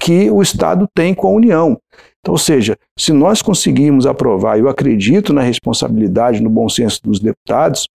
que 0.00 0.30
o 0.30 0.40
Estado 0.40 0.88
tem 0.94 1.14
com 1.14 1.28
a 1.28 1.32
União. 1.32 1.78
Então, 2.20 2.32
ou 2.32 2.38
seja, 2.38 2.76
se 2.98 3.12
nós 3.12 3.42
conseguirmos 3.42 4.06
aprovar, 4.06 4.58
eu 4.58 4.68
acredito 4.68 5.32
na 5.32 5.42
responsabilidade, 5.42 6.42
no 6.42 6.50
bom 6.50 6.68
senso 6.68 7.00
dos 7.04 7.20
deputados 7.20 7.86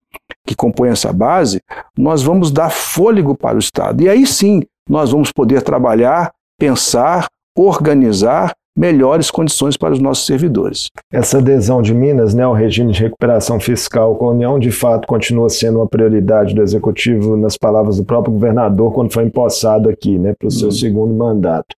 que 0.47 0.55
compõem 0.55 0.91
essa 0.91 1.11
base, 1.11 1.59
nós 1.97 2.23
vamos 2.23 2.51
dar 2.51 2.69
fôlego 2.71 3.35
para 3.35 3.55
o 3.55 3.59
Estado. 3.59 4.03
E 4.03 4.09
aí 4.09 4.25
sim, 4.25 4.61
nós 4.89 5.11
vamos 5.11 5.31
poder 5.31 5.61
trabalhar, 5.61 6.31
pensar, 6.59 7.27
organizar 7.57 8.53
melhores 8.77 9.31
condições 9.31 9.77
para 9.77 9.93
os 9.93 9.99
nossos 9.99 10.25
servidores. 10.25 10.89
Essa 11.11 11.37
adesão 11.37 11.81
de 11.81 11.93
Minas 11.93 12.33
né, 12.33 12.43
ao 12.43 12.53
regime 12.53 12.91
de 12.91 13.01
recuperação 13.01 13.59
fiscal 13.59 14.15
com 14.15 14.25
a 14.25 14.31
União, 14.31 14.59
de 14.59 14.71
fato, 14.71 15.07
continua 15.07 15.49
sendo 15.49 15.79
uma 15.79 15.87
prioridade 15.87 16.53
do 16.53 16.61
Executivo, 16.61 17.37
nas 17.37 17.57
palavras 17.57 17.97
do 17.97 18.03
próprio 18.03 18.33
governador, 18.33 18.91
quando 18.93 19.13
foi 19.13 19.23
empossado 19.23 19.89
aqui 19.89 20.19
né, 20.19 20.33
para 20.37 20.47
o 20.47 20.51
seu 20.51 20.67
hum. 20.67 20.71
segundo 20.71 21.13
mandato. 21.13 21.73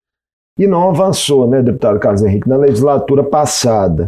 E 0.58 0.68
não 0.68 0.90
avançou, 0.90 1.48
né, 1.48 1.62
deputado 1.62 2.00
Carlos 2.00 2.24
Henrique, 2.24 2.48
na 2.48 2.58
legislatura 2.58 3.24
passada. 3.24 4.08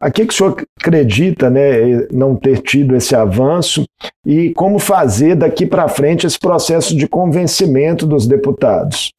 A 0.00 0.10
que, 0.10 0.26
que 0.26 0.32
o 0.32 0.36
senhor 0.36 0.62
acredita 0.78 1.48
né, 1.48 2.06
não 2.12 2.36
ter 2.36 2.60
tido 2.60 2.94
esse 2.94 3.16
avanço 3.16 3.84
e 4.26 4.52
como 4.52 4.78
fazer 4.78 5.34
daqui 5.34 5.64
para 5.64 5.88
frente 5.88 6.26
esse 6.26 6.38
processo 6.38 6.94
de 6.94 7.08
convencimento 7.08 8.06
dos 8.06 8.26
deputados? 8.26 9.10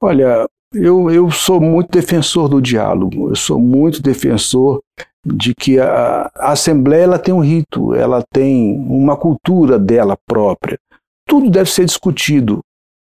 Olha, 0.00 0.46
eu, 0.72 1.10
eu 1.10 1.30
sou 1.30 1.60
muito 1.60 1.90
defensor 1.90 2.48
do 2.48 2.62
diálogo, 2.62 3.30
eu 3.30 3.36
sou 3.36 3.58
muito 3.58 4.00
defensor 4.00 4.80
de 5.26 5.54
que 5.54 5.80
a, 5.80 6.30
a 6.36 6.52
Assembleia 6.52 7.04
ela 7.04 7.18
tem 7.18 7.34
um 7.34 7.40
rito, 7.40 7.94
ela 7.94 8.22
tem 8.32 8.76
uma 8.88 9.16
cultura 9.16 9.78
dela 9.78 10.16
própria. 10.28 10.78
Tudo 11.26 11.50
deve 11.50 11.70
ser 11.70 11.86
discutido 11.86 12.60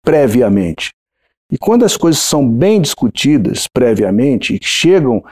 previamente. 0.04 0.90
E 1.50 1.58
quando 1.58 1.84
as 1.84 1.96
coisas 1.96 2.20
são 2.20 2.48
bem 2.48 2.80
discutidas 2.80 3.66
previamente 3.66 4.54
e 4.54 4.60
chegam 4.62 5.22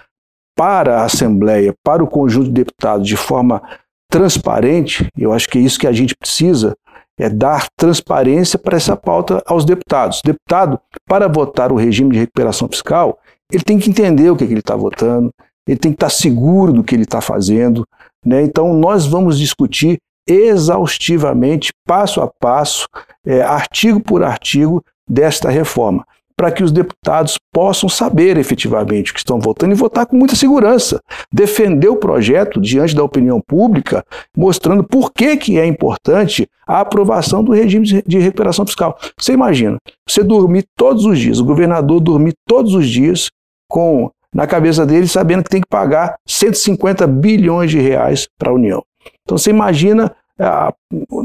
para 0.56 1.00
a 1.00 1.04
Assembleia, 1.04 1.72
para 1.84 2.02
o 2.02 2.08
conjunto 2.08 2.46
de 2.46 2.52
deputados 2.52 3.06
de 3.06 3.16
forma 3.16 3.62
transparente, 4.10 5.06
eu 5.16 5.32
acho 5.32 5.48
que 5.48 5.58
é 5.58 5.60
isso 5.60 5.78
que 5.78 5.86
a 5.86 5.92
gente 5.92 6.16
precisa, 6.16 6.74
é 7.18 7.28
dar 7.28 7.68
transparência 7.76 8.58
para 8.58 8.76
essa 8.76 8.96
pauta 8.96 9.42
aos 9.46 9.64
deputados. 9.64 10.20
O 10.20 10.26
deputado, 10.26 10.80
para 11.06 11.28
votar 11.28 11.70
o 11.70 11.76
regime 11.76 12.12
de 12.12 12.18
recuperação 12.18 12.68
fiscal, 12.68 13.18
ele 13.52 13.62
tem 13.62 13.78
que 13.78 13.90
entender 13.90 14.30
o 14.30 14.36
que, 14.36 14.44
é 14.44 14.46
que 14.46 14.52
ele 14.52 14.60
está 14.60 14.76
votando, 14.76 15.32
ele 15.66 15.78
tem 15.78 15.92
que 15.92 15.96
estar 15.96 16.10
seguro 16.10 16.72
do 16.72 16.82
que 16.82 16.94
ele 16.94 17.02
está 17.02 17.20
fazendo. 17.20 17.86
Né? 18.24 18.42
Então, 18.42 18.74
nós 18.74 19.06
vamos 19.06 19.38
discutir 19.38 19.98
exaustivamente, 20.26 21.72
passo 21.86 22.20
a 22.20 22.28
passo, 22.28 22.86
é, 23.26 23.42
artigo 23.42 24.00
por 24.00 24.22
artigo, 24.22 24.82
desta 25.08 25.48
reforma 25.48 26.04
para 26.38 26.52
que 26.52 26.62
os 26.62 26.70
deputados 26.70 27.36
possam 27.52 27.88
saber 27.88 28.36
efetivamente 28.36 29.10
o 29.10 29.14
que 29.14 29.18
estão 29.18 29.40
votando 29.40 29.72
e 29.72 29.76
votar 29.76 30.06
com 30.06 30.16
muita 30.16 30.36
segurança. 30.36 31.00
Defender 31.32 31.88
o 31.88 31.96
projeto 31.96 32.60
diante 32.60 32.94
da 32.94 33.02
opinião 33.02 33.40
pública, 33.40 34.04
mostrando 34.36 34.84
por 34.84 35.12
que, 35.12 35.36
que 35.36 35.58
é 35.58 35.66
importante 35.66 36.48
a 36.64 36.78
aprovação 36.78 37.42
do 37.42 37.50
regime 37.50 38.04
de 38.06 38.18
recuperação 38.18 38.64
fiscal. 38.64 38.96
Você 39.18 39.32
imagina, 39.32 39.78
você 40.08 40.22
dormir 40.22 40.64
todos 40.76 41.04
os 41.04 41.18
dias, 41.18 41.40
o 41.40 41.44
governador 41.44 41.98
dormir 41.98 42.34
todos 42.46 42.72
os 42.72 42.88
dias 42.88 43.28
com 43.68 44.08
na 44.32 44.46
cabeça 44.46 44.86
dele 44.86 45.08
sabendo 45.08 45.42
que 45.42 45.50
tem 45.50 45.60
que 45.60 45.68
pagar 45.68 46.14
150 46.24 47.04
bilhões 47.08 47.70
de 47.70 47.80
reais 47.80 48.28
para 48.38 48.50
a 48.50 48.54
União. 48.54 48.84
Então 49.24 49.36
você 49.36 49.50
imagina, 49.50 50.14
ah, 50.38 50.72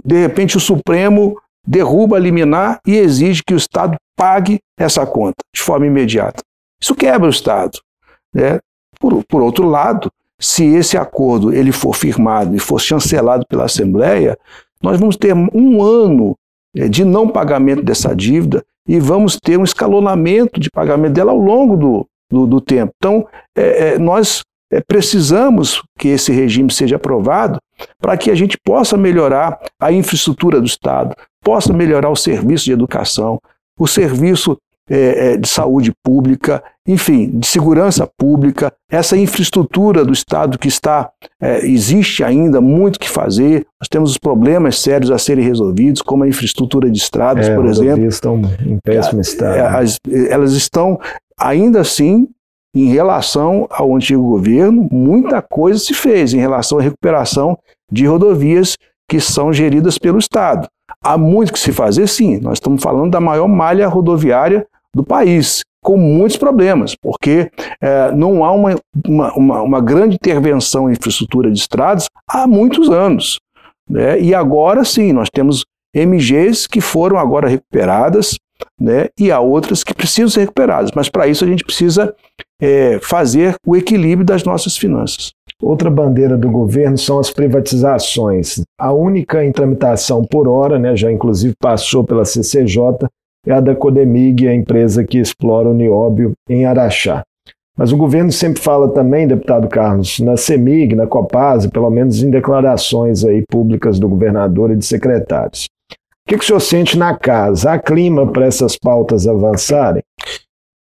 de 0.04 0.22
repente 0.22 0.58
o 0.58 0.60
Supremo 0.60 1.38
derruba 1.66 2.18
a 2.18 2.20
liminar 2.20 2.80
e 2.86 2.96
exige 2.96 3.44
que 3.46 3.54
o 3.54 3.58
Estado 3.58 3.98
pague 4.16 4.60
essa 4.78 5.06
conta 5.06 5.38
de 5.56 5.62
forma 5.62 5.88
imediata. 5.88 6.42
Isso 6.82 6.96
quebra 6.96 7.28
o 7.28 7.32
Estado. 7.32 7.80
Né? 8.34 8.60
Por, 9.00 9.24
por 9.26 9.42
outro 9.42 9.68
lado, 9.68 10.12
se 10.40 10.66
esse 10.66 10.98
acordo 10.98 11.54
ele 11.54 11.72
for 11.72 11.96
firmado 11.96 12.56
e 12.56 12.60
for 12.60 12.80
chancelado 12.80 13.46
pela 13.48 13.66
Assembleia, 13.66 14.38
nós 14.82 15.00
vamos 15.00 15.16
ter 15.16 15.34
um 15.34 15.82
ano 15.82 16.36
é, 16.76 16.90
de 16.90 17.06
não 17.06 17.30
pagamento 17.30 17.82
dessa 17.82 18.14
dívida 18.14 18.64
e 18.88 19.00
vamos 19.00 19.38
ter 19.38 19.58
um 19.58 19.64
escalonamento 19.64 20.60
de 20.60 20.70
pagamento 20.70 21.14
dela 21.14 21.32
ao 21.32 21.38
longo 21.38 21.78
do, 21.78 22.08
do, 22.30 22.46
do 22.46 22.60
tempo. 22.60 22.92
Então, 22.98 23.26
é, 23.56 23.94
é, 23.94 23.98
nós 23.98 24.44
é, 24.72 24.82
precisamos 24.82 25.82
que 25.98 26.10
esse 26.10 26.32
regime 26.32 26.72
seja 26.72 26.98
aprovado 26.98 27.60
para 28.02 28.18
que 28.18 28.30
a 28.30 28.36
gente 28.36 28.58
possa 28.58 28.98
melhorar 28.98 29.60
a 29.80 29.92
infraestrutura 29.92 30.60
do 30.60 30.68
Estado, 30.68 31.16
possa 31.44 31.74
melhorar 31.74 32.10
o 32.10 32.16
serviço 32.16 32.66
de 32.66 32.72
educação, 32.72 33.40
o 33.78 33.88
serviço 33.88 34.58
é, 34.90 35.34
é, 35.34 35.38
de 35.38 35.48
saúde 35.48 35.94
pública, 36.04 36.62
enfim, 36.86 37.40
de 37.40 37.48
segurança 37.48 38.06
pública, 38.18 38.72
essa 38.92 39.16
infraestrutura 39.16 40.04
do 40.04 40.12
Estado 40.12 40.60
que 40.60 40.68
está, 40.68 41.10
é, 41.42 41.66
existe 41.66 42.22
ainda 42.22 42.60
muito 42.60 43.00
que 43.00 43.10
fazer. 43.10 43.66
Nós 43.80 43.88
temos 43.88 44.12
os 44.12 44.18
problemas 44.18 44.80
sérios 44.80 45.10
a 45.10 45.18
serem 45.18 45.46
resolvidos, 45.46 46.02
como 46.02 46.26
a 46.26 46.28
infraestrutura 46.28 46.92
de 46.92 46.98
estradas, 46.98 47.48
é, 47.48 47.56
por 47.56 47.66
exemplo. 47.66 48.06
estão 48.06 48.42
em 48.66 48.78
péssimo 48.84 49.22
estado. 49.22 49.56
É, 49.56 49.62
as, 49.62 49.98
elas 50.30 50.52
estão, 50.52 51.00
ainda 51.40 51.80
assim, 51.80 52.28
em 52.76 52.88
relação 52.88 53.68
ao 53.70 53.96
antigo 53.96 54.24
governo, 54.24 54.90
muita 54.92 55.42
coisa 55.42 55.80
se 55.80 55.94
fez 55.94 56.34
em 56.34 56.40
relação 56.40 56.80
à 56.80 56.82
recuperação 56.82 57.58
de 57.90 58.06
rodovias 58.06 58.76
que 59.08 59.20
são 59.22 59.54
geridas 59.54 59.98
pelo 59.98 60.18
Estado. 60.18 60.68
Há 61.04 61.18
muito 61.18 61.54
que 61.54 61.60
se 61.60 61.72
fazer, 61.72 62.08
sim. 62.08 62.40
Nós 62.40 62.54
estamos 62.54 62.82
falando 62.82 63.12
da 63.12 63.20
maior 63.20 63.48
malha 63.48 63.88
rodoviária 63.88 64.66
do 64.94 65.04
país, 65.04 65.62
com 65.84 65.98
muitos 65.98 66.38
problemas, 66.38 66.96
porque 66.96 67.52
é, 67.82 68.12
não 68.12 68.44
há 68.46 68.52
uma, 68.52 68.76
uma, 69.06 69.62
uma, 69.62 69.82
grande 69.82 70.16
intervenção 70.16 70.90
em 70.90 70.94
infraestrutura 70.94 71.52
de 71.52 71.60
estradas 71.60 72.08
há 72.28 72.48
muitos 72.48 72.90
anos. 72.90 73.40
Né? 73.90 74.22
E 74.22 74.34
agora 74.34 74.86
sim, 74.86 75.12
nós 75.12 75.30
temos 75.30 75.66
MGs 75.96 76.68
que 76.68 76.80
foram 76.80 77.18
agora 77.18 77.50
recuperadas, 77.50 78.38
né? 78.80 79.08
e 79.20 79.32
há 79.32 79.40
outras 79.40 79.84
que 79.84 79.94
precisam 79.94 80.30
ser 80.30 80.42
recuperadas, 80.42 80.92
mas 80.96 81.10
para 81.10 81.28
isso 81.28 81.44
a 81.44 81.48
gente 81.48 81.64
precisa 81.64 82.14
é, 82.62 83.00
fazer 83.02 83.56
o 83.66 83.76
equilíbrio 83.76 84.26
das 84.26 84.44
nossas 84.44 84.78
finanças. 84.78 85.32
Outra 85.62 85.90
bandeira 85.90 86.38
do 86.38 86.50
governo 86.50 86.98
são 86.98 87.20
as 87.20 87.30
privatizações. 87.30 88.62
A 88.80 88.92
única 88.92 89.44
em 89.44 89.52
tramitação 89.52 90.24
por 90.24 90.48
hora, 90.48 90.78
né, 90.78 90.96
já 90.96 91.12
inclusive 91.12 91.54
passou 91.60 92.04
pela 92.04 92.26
CCJ, 92.26 93.08
é 93.46 93.54
a 93.54 93.60
da 93.60 93.76
Codemig, 93.76 94.48
a 94.48 94.56
empresa 94.56 95.04
que 95.04 95.18
explora 95.18 95.70
o 95.70 95.74
nióbio 95.74 96.34
em 96.50 96.66
Araxá. 96.66 97.24
Mas 97.78 97.92
o 97.92 97.98
governo 97.98 98.32
sempre 98.32 98.62
fala 98.62 98.88
também, 98.90 99.28
deputado 99.28 99.68
Carlos, 99.68 100.20
na 100.20 100.38
CEMIG, 100.38 100.96
na 100.96 101.08
Copasa, 101.08 101.70
pelo 101.70 101.90
menos 101.90 102.22
em 102.22 102.30
declarações 102.30 103.26
aí 103.26 103.44
públicas 103.50 104.00
do 104.00 104.08
governador 104.08 104.72
e 104.72 104.76
de 104.76 104.86
secretários. 104.86 105.68
O 106.26 106.30
que, 106.30 106.38
que 106.38 106.44
o 106.44 106.48
senhor 106.48 106.60
sente 106.62 106.98
na 106.98 107.18
casa? 107.18 107.74
Há 107.74 107.80
clima 107.80 108.32
para 108.32 108.46
essas 108.46 108.78
pautas 108.78 109.28
avançarem? 109.28 110.02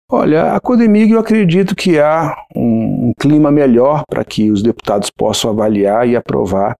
Olha, 0.09 0.53
a 0.53 0.59
Codemig 0.59 1.11
eu 1.11 1.19
acredito 1.19 1.75
que 1.75 1.99
há 1.99 2.35
um, 2.55 3.09
um 3.09 3.13
clima 3.19 3.49
melhor 3.49 4.03
para 4.07 4.23
que 4.23 4.51
os 4.51 4.61
deputados 4.61 5.09
possam 5.09 5.49
avaliar 5.49 6.07
e 6.07 6.15
aprovar 6.15 6.75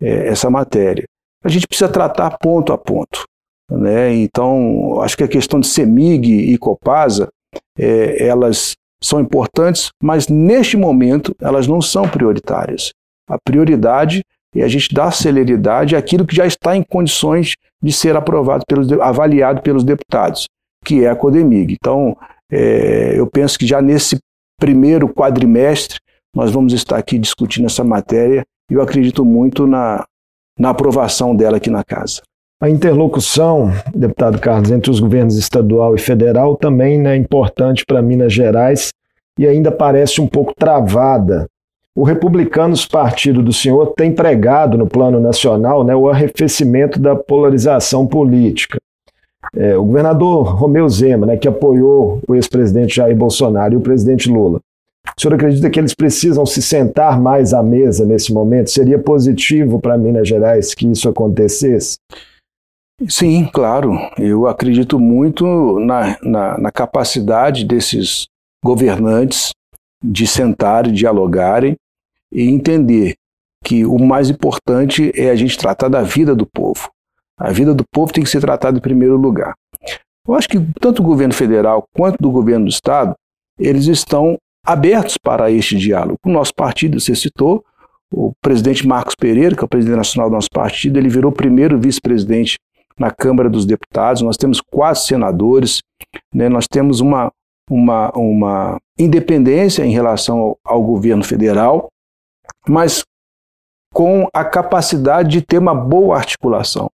é, 0.00 0.28
essa 0.28 0.48
matéria. 0.48 1.04
A 1.42 1.48
gente 1.48 1.66
precisa 1.66 1.88
tratar 1.88 2.38
ponto 2.38 2.72
a 2.72 2.78
ponto. 2.78 3.24
Né? 3.70 4.14
Então, 4.14 5.00
acho 5.00 5.16
que 5.16 5.24
a 5.24 5.28
questão 5.28 5.58
de 5.58 5.66
CEMIG 5.66 6.52
e 6.52 6.58
Copasa, 6.58 7.28
é, 7.78 8.26
elas 8.26 8.74
são 9.02 9.20
importantes, 9.20 9.90
mas 10.02 10.28
neste 10.28 10.76
momento 10.76 11.34
elas 11.40 11.66
não 11.66 11.82
são 11.82 12.08
prioritárias. 12.08 12.92
A 13.28 13.38
prioridade 13.38 14.22
é 14.54 14.62
a 14.62 14.68
gente 14.68 14.94
dar 14.94 15.12
celeridade 15.12 15.96
àquilo 15.96 16.26
que 16.26 16.36
já 16.36 16.46
está 16.46 16.76
em 16.76 16.82
condições 16.82 17.54
de 17.86 17.92
ser 17.92 18.16
aprovado 18.16 18.64
pelos, 18.66 18.90
avaliado 18.92 19.62
pelos 19.62 19.84
deputados, 19.84 20.48
que 20.84 21.04
é 21.04 21.08
a 21.08 21.14
Codemig. 21.14 21.72
Então, 21.72 22.16
é, 22.50 23.12
eu 23.16 23.28
penso 23.28 23.56
que 23.56 23.64
já 23.64 23.80
nesse 23.80 24.18
primeiro 24.60 25.08
quadrimestre 25.08 26.00
nós 26.34 26.50
vamos 26.50 26.72
estar 26.72 26.96
aqui 26.98 27.16
discutindo 27.16 27.66
essa 27.66 27.84
matéria 27.84 28.44
e 28.68 28.74
eu 28.74 28.82
acredito 28.82 29.24
muito 29.24 29.68
na, 29.68 30.04
na 30.58 30.70
aprovação 30.70 31.34
dela 31.34 31.58
aqui 31.58 31.70
na 31.70 31.84
casa. 31.84 32.22
A 32.60 32.68
interlocução, 32.68 33.70
deputado 33.94 34.40
Carlos, 34.40 34.70
entre 34.72 34.90
os 34.90 34.98
governos 34.98 35.36
estadual 35.36 35.94
e 35.94 35.98
federal 36.00 36.56
também 36.56 36.98
né, 36.98 37.14
é 37.14 37.16
importante 37.16 37.84
para 37.86 38.02
Minas 38.02 38.32
Gerais 38.32 38.90
e 39.38 39.46
ainda 39.46 39.70
parece 39.70 40.20
um 40.20 40.26
pouco 40.26 40.52
travada. 40.54 41.46
O 41.96 42.04
Republicanos 42.04 42.84
Partido 42.84 43.42
do 43.42 43.54
Senhor 43.54 43.94
tem 43.96 44.12
pregado 44.12 44.76
no 44.76 44.86
plano 44.86 45.18
nacional 45.18 45.82
né, 45.82 45.96
o 45.96 46.10
arrefecimento 46.10 47.00
da 47.00 47.16
polarização 47.16 48.06
política. 48.06 48.78
É, 49.56 49.78
o 49.78 49.84
governador 49.86 50.54
Romeu 50.54 50.86
Zema, 50.90 51.24
né, 51.24 51.38
que 51.38 51.48
apoiou 51.48 52.20
o 52.28 52.34
ex-presidente 52.34 52.96
Jair 52.96 53.16
Bolsonaro 53.16 53.72
e 53.72 53.76
o 53.78 53.80
presidente 53.80 54.28
Lula, 54.28 54.60
o 55.16 55.20
senhor 55.20 55.32
acredita 55.36 55.70
que 55.70 55.80
eles 55.80 55.94
precisam 55.94 56.44
se 56.44 56.60
sentar 56.60 57.18
mais 57.18 57.54
à 57.54 57.62
mesa 57.62 58.04
nesse 58.04 58.30
momento? 58.30 58.70
Seria 58.70 58.98
positivo 58.98 59.80
para 59.80 59.96
Minas 59.96 60.28
Gerais 60.28 60.74
que 60.74 60.86
isso 60.86 61.08
acontecesse? 61.08 61.96
Sim, 63.08 63.48
claro. 63.50 63.96
Eu 64.18 64.46
acredito 64.46 65.00
muito 65.00 65.80
na, 65.80 66.18
na, 66.22 66.58
na 66.58 66.70
capacidade 66.70 67.64
desses 67.64 68.26
governantes 68.62 69.52
de 70.04 70.26
sentar, 70.26 70.90
dialogarem 70.90 71.74
e 72.32 72.48
entender 72.48 73.14
que 73.64 73.84
o 73.84 73.98
mais 73.98 74.30
importante 74.30 75.12
é 75.14 75.30
a 75.30 75.36
gente 75.36 75.58
tratar 75.58 75.88
da 75.88 76.02
vida 76.02 76.34
do 76.34 76.46
povo. 76.46 76.90
A 77.38 77.50
vida 77.50 77.74
do 77.74 77.84
povo 77.92 78.12
tem 78.12 78.24
que 78.24 78.30
ser 78.30 78.40
tratada 78.40 78.78
em 78.78 78.80
primeiro 78.80 79.16
lugar. 79.16 79.54
Eu 80.26 80.34
acho 80.34 80.48
que 80.48 80.58
tanto 80.80 81.02
o 81.02 81.04
governo 81.04 81.34
federal 81.34 81.84
quanto 81.94 82.16
do 82.20 82.30
governo 82.30 82.66
do 82.66 82.70
estado, 82.70 83.14
eles 83.58 83.86
estão 83.86 84.36
abertos 84.64 85.16
para 85.16 85.50
este 85.50 85.76
diálogo. 85.76 86.18
O 86.24 86.30
nosso 86.30 86.52
partido, 86.54 86.98
você 86.98 87.14
citou, 87.14 87.64
o 88.12 88.32
presidente 88.40 88.86
Marcos 88.86 89.14
Pereira, 89.14 89.54
que 89.54 89.62
é 89.62 89.64
o 89.64 89.68
presidente 89.68 89.96
nacional 89.96 90.30
do 90.30 90.34
nosso 90.34 90.50
partido, 90.50 90.98
ele 90.98 91.08
virou 91.08 91.30
primeiro 91.30 91.78
vice-presidente 91.78 92.56
na 92.98 93.10
Câmara 93.10 93.48
dos 93.48 93.66
Deputados. 93.66 94.22
Nós 94.22 94.36
temos 94.36 94.60
quatro 94.60 95.02
senadores, 95.02 95.80
né? 96.34 96.48
nós 96.48 96.66
temos 96.66 97.00
uma, 97.00 97.30
uma, 97.70 98.10
uma 98.16 98.78
independência 98.98 99.84
em 99.84 99.92
relação 99.92 100.38
ao, 100.38 100.58
ao 100.64 100.82
governo 100.82 101.22
federal, 101.24 101.88
mas 102.68 103.04
com 103.92 104.28
a 104.32 104.44
capacidade 104.44 105.30
de 105.30 105.42
ter 105.42 105.58
uma 105.58 105.74
boa 105.74 106.16
articulação. 106.16 106.90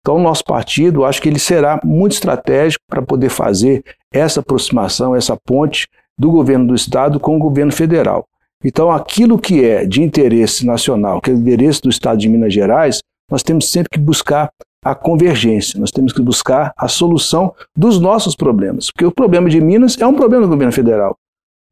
Então, 0.00 0.16
o 0.16 0.22
nosso 0.22 0.42
partido, 0.44 1.04
acho 1.04 1.20
que 1.20 1.28
ele 1.28 1.38
será 1.38 1.78
muito 1.84 2.12
estratégico 2.12 2.82
para 2.88 3.02
poder 3.02 3.28
fazer 3.28 3.84
essa 4.12 4.40
aproximação, 4.40 5.14
essa 5.14 5.36
ponte 5.36 5.86
do 6.18 6.30
governo 6.30 6.68
do 6.68 6.74
Estado 6.74 7.20
com 7.20 7.36
o 7.36 7.38
governo 7.38 7.72
federal. 7.72 8.26
Então, 8.64 8.90
aquilo 8.90 9.38
que 9.38 9.64
é 9.64 9.84
de 9.84 10.02
interesse 10.02 10.66
nacional, 10.66 11.20
que 11.20 11.30
é 11.30 11.34
de 11.34 11.40
interesse 11.40 11.82
do 11.82 11.90
Estado 11.90 12.18
de 12.18 12.28
Minas 12.28 12.52
Gerais, 12.52 13.00
nós 13.30 13.42
temos 13.42 13.70
sempre 13.70 13.90
que 13.90 13.98
buscar 13.98 14.50
a 14.84 14.94
convergência, 14.94 15.78
nós 15.78 15.90
temos 15.90 16.12
que 16.12 16.22
buscar 16.22 16.72
a 16.76 16.88
solução 16.88 17.54
dos 17.76 18.00
nossos 18.00 18.34
problemas, 18.34 18.90
porque 18.90 19.04
o 19.04 19.12
problema 19.12 19.48
de 19.48 19.60
Minas 19.60 19.98
é 20.00 20.06
um 20.06 20.14
problema 20.14 20.44
do 20.44 20.50
governo 20.50 20.72
federal. 20.72 21.16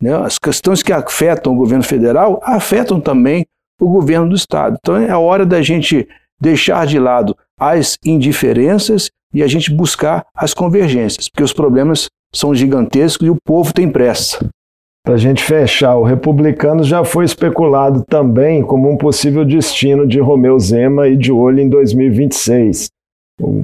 Né? 0.03 0.15
As 0.15 0.39
questões 0.39 0.83
que 0.83 0.93
afetam 0.93 1.53
o 1.53 1.57
governo 1.57 1.85
federal 1.85 2.41
afetam 2.43 3.01
também 3.01 3.47
o 3.81 3.89
governo 3.89 4.29
do 4.29 4.35
Estado. 4.35 4.77
Então, 4.81 4.97
é 4.97 5.11
a 5.11 5.19
hora 5.19 5.47
da 5.47 5.63
gente 5.63 6.09
deixar 6.41 6.87
de 6.87 6.99
lado 6.99 7.37
as 7.59 7.99
indiferenças 8.05 9.11
e 9.35 9.43
a 9.43 9.47
gente 9.47 9.73
buscar 9.73 10.25
as 10.35 10.55
convergências, 10.55 11.29
porque 11.29 11.43
os 11.43 11.53
problemas 11.53 12.09
são 12.35 12.55
gigantescos 12.55 13.27
e 13.27 13.31
o 13.31 13.37
povo 13.45 13.73
tem 13.73 13.91
pressa. 13.91 14.49
Para 15.05 15.15
a 15.15 15.19
gente 15.19 15.43
fechar, 15.43 15.97
o 15.97 16.03
republicano 16.03 16.85
já 16.85 17.03
foi 17.03 17.25
especulado 17.25 18.05
também 18.05 18.63
como 18.63 18.91
um 18.91 18.97
possível 18.97 19.45
destino 19.45 20.07
de 20.07 20.21
Romeu 20.21 20.59
Zema 20.59 21.09
e 21.09 21.17
de 21.17 21.33
olho 21.33 21.61
em 21.61 21.69
2026. 21.69 22.91
O 23.41 23.63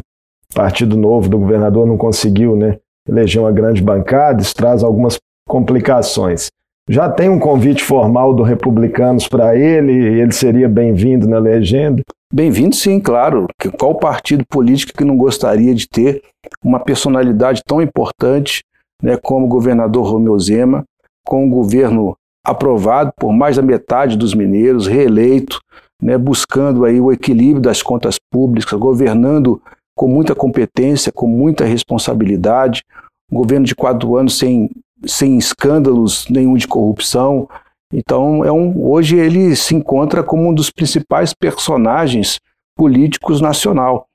Partido 0.55 0.97
Novo 0.97 1.29
do 1.29 1.39
governador 1.39 1.87
não 1.87 1.99
conseguiu 1.99 2.57
né, 2.57 2.79
eleger 3.07 3.43
uma 3.43 3.53
grande 3.53 3.83
bancada, 3.83 4.41
isso 4.41 4.55
traz 4.55 4.83
algumas 4.83 5.19
complicações. 5.47 6.51
Já 6.89 7.09
tem 7.09 7.29
um 7.31 7.39
convite 7.39 7.83
formal 7.83 8.35
do 8.35 8.43
Republicanos 8.43 9.27
para 9.27 9.57
ele, 9.57 9.93
ele 9.93 10.33
seria 10.33 10.69
bem-vindo 10.69 11.27
na 11.27 11.39
legenda? 11.39 12.03
Bem-vindo, 12.33 12.75
sim, 12.75 13.01
claro. 13.01 13.47
Qual 13.79 13.95
partido 13.95 14.45
político 14.47 14.93
que 14.93 15.05
não 15.05 15.17
gostaria 15.17 15.75
de 15.75 15.89
ter 15.89 16.23
uma 16.63 16.81
personalidade 16.81 17.63
tão 17.65 17.81
importante 17.81 18.63
né, 19.03 19.17
como 19.17 19.47
o 19.47 19.49
governador 19.49 20.05
Romeu 20.07 20.39
Zema, 20.39 20.85
com 21.25 21.47
o 21.47 21.51
governo 21.51 22.17
aprovado 22.45 23.13
por 23.19 23.33
mais 23.33 23.57
da 23.57 23.63
metade 23.63 24.17
dos 24.17 24.35
mineiros, 24.35 24.87
reeleito, 24.87 25.61
né, 26.03 26.19
buscando 26.19 26.85
aí 26.85 27.01
o 27.01 27.11
equilíbrio 27.11 27.63
das 27.63 27.83
contas 27.83 28.19
públicas, 28.31 28.79
governando 28.79 29.61
com 29.97 30.09
muita 30.09 30.35
competência, 30.35 31.13
com 31.13 31.27
muita 31.27 31.65
responsabilidade, 31.65 32.83
um 33.31 33.37
governo 33.37 33.65
de 33.65 33.75
quatro 33.75 34.17
anos 34.17 34.37
sem 34.37 34.71
sem 35.07 35.39
escândalos 35.39 36.27
nenhum 36.29 36.55
de 36.55 36.67
corrupção. 36.67 37.49
Então, 37.93 38.45
é 38.45 38.51
um, 38.51 38.85
hoje 38.85 39.17
ele 39.17 39.55
se 39.55 39.75
encontra 39.75 40.23
como 40.23 40.49
um 40.49 40.55
dos 40.55 40.71
principais 40.71 41.33
personagens 41.33 42.41
políticos 42.77 43.41
nacional. 43.41 44.07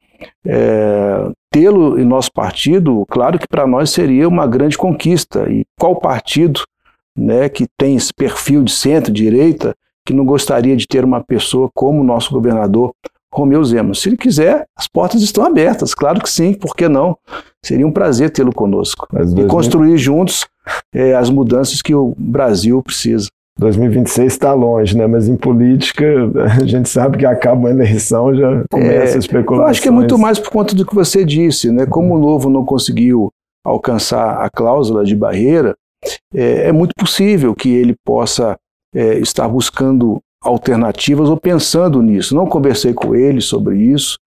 É, 0.46 1.30
Tê-lo 1.52 2.00
em 2.00 2.06
nosso 2.06 2.32
partido, 2.32 3.06
claro 3.10 3.40
que 3.40 3.48
para 3.48 3.66
nós 3.66 3.90
seria 3.90 4.28
uma 4.28 4.46
grande 4.46 4.78
conquista. 4.78 5.50
E 5.50 5.66
qual 5.80 5.96
partido 5.96 6.62
né, 7.18 7.50
que 7.50 7.66
tem 7.78 7.96
esse 7.96 8.14
perfil 8.14 8.64
de 8.64 8.72
centro-direita 8.72 9.76
que 10.06 10.14
não 10.14 10.26
gostaria 10.26 10.76
de 10.76 10.88
ter 10.88 11.04
uma 11.04 11.24
pessoa 11.24 11.70
como 11.74 12.02
o 12.02 12.04
nosso 12.04 12.32
governador 12.32 12.94
Romeu 13.34 13.64
Zema. 13.64 13.94
Se 13.94 14.10
ele 14.10 14.18
quiser, 14.18 14.66
as 14.78 14.88
portas 14.88 15.22
estão 15.22 15.46
abertas, 15.46 15.94
claro 15.94 16.22
que 16.22 16.30
sim, 16.30 16.54
por 16.54 16.76
que 16.76 16.88
não? 16.88 17.18
Seria 17.64 17.86
um 17.86 17.92
prazer 17.92 18.32
tê-lo 18.32 18.54
conosco 18.54 19.08
e 19.38 19.46
construir 19.46 19.98
juntos 19.98 20.48
é, 20.94 21.14
as 21.14 21.30
mudanças 21.30 21.82
que 21.82 21.94
o 21.94 22.16
Brasil 22.18 22.82
precisa. 22.82 23.28
2026 23.60 24.32
está 24.32 24.54
longe, 24.54 24.98
né? 24.98 25.06
Mas 25.06 25.28
em 25.28 25.36
política 25.36 26.06
a 26.62 26.66
gente 26.66 26.88
sabe 26.88 27.18
que 27.18 27.26
acaba 27.26 27.60
uma 27.60 27.70
eleição 27.70 28.34
já 28.34 28.64
começa 28.72 29.14
é, 29.14 29.16
a 29.16 29.20
especulação. 29.20 29.66
Eu 29.66 29.70
acho 29.70 29.82
que 29.82 29.88
é 29.90 29.92
muito 29.92 30.18
mais 30.18 30.40
por 30.40 30.50
conta 30.50 30.74
do 30.74 30.86
que 30.86 30.96
você 30.96 31.26
disse, 31.26 31.70
né? 31.70 31.86
Como 31.86 32.16
o 32.16 32.20
novo 32.20 32.50
não 32.50 32.64
conseguiu 32.64 33.30
alcançar 33.66 34.42
a 34.42 34.50
cláusula 34.50 35.04
de 35.04 35.16
barreira, 35.16 35.76
é, 36.34 36.70
é 36.70 36.72
muito 36.72 36.94
possível 36.98 37.54
que 37.54 37.70
ele 37.70 37.96
possa 38.06 38.58
é, 38.96 39.20
estar 39.20 39.48
buscando 39.48 40.22
alternativas 40.42 41.30
ou 41.30 41.38
pensando 41.38 42.02
nisso. 42.02 42.36
Não 42.36 42.48
conversei 42.48 42.94
com 42.94 43.16
ele 43.16 43.42
sobre 43.42 43.78
isso. 43.78 44.18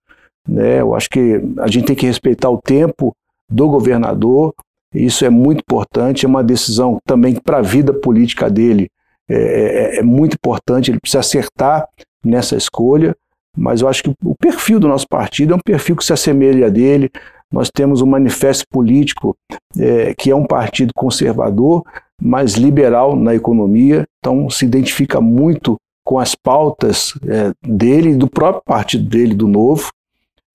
Né? 0.47 0.81
Eu 0.81 0.95
acho 0.95 1.09
que 1.09 1.41
a 1.59 1.69
gente 1.69 1.87
tem 1.87 1.97
que 1.97 2.07
respeitar 2.07 2.51
o 2.51 2.61
tempo 2.61 3.15
do 3.49 3.69
governador. 3.69 4.55
Isso 4.95 5.25
é 5.25 5.31
muito 5.31 5.61
importante. 5.61 6.27
É 6.27 6.29
uma 6.29 6.45
decisão 6.45 6.99
também 7.07 7.35
para 7.35 7.59
a 7.59 7.63
vida 7.63 7.93
política 7.93 8.51
dele. 8.51 8.89
É, 9.29 9.37
é, 9.37 9.99
é, 9.99 10.03
muito 10.03 10.35
importante. 10.35 10.91
Ele 10.91 11.01
precisa 11.01 11.21
acertar 11.21 11.87
nessa 12.25 12.57
escolha. 12.57 13.17
Mas 13.57 13.83
eu 13.83 13.89
acho 13.89 14.03
que 14.03 14.15
o 14.25 14.35
perfil 14.35 14.81
do 14.81 14.89
nosso 14.89 15.07
partido 15.07 15.53
é 15.53 15.57
um 15.57 15.61
perfil 15.61 15.97
que 15.97 16.05
se 16.05 16.13
assemelha 16.13 16.67
a 16.67 16.71
dele. 16.71 17.11
Nós 17.51 17.71
temos 17.71 18.01
um 18.01 18.07
manifesto 18.07 18.65
político 18.71 19.37
é, 19.79 20.15
que 20.15 20.31
é 20.31 20.35
um 20.35 20.47
partido 20.47 20.93
conservador, 20.95 21.85
mas 22.21 22.55
liberal 22.55 23.15
na 23.15 23.35
economia, 23.35 24.07
então 24.19 24.49
se 24.49 24.65
identifica 24.65 25.21
muito 25.21 25.77
com 26.05 26.19
as 26.19 26.35
pautas 26.35 27.15
é, 27.27 27.53
dele, 27.67 28.15
do 28.15 28.29
próprio 28.29 28.63
partido 28.65 29.09
dele, 29.09 29.35
do 29.35 29.49
Novo. 29.49 29.91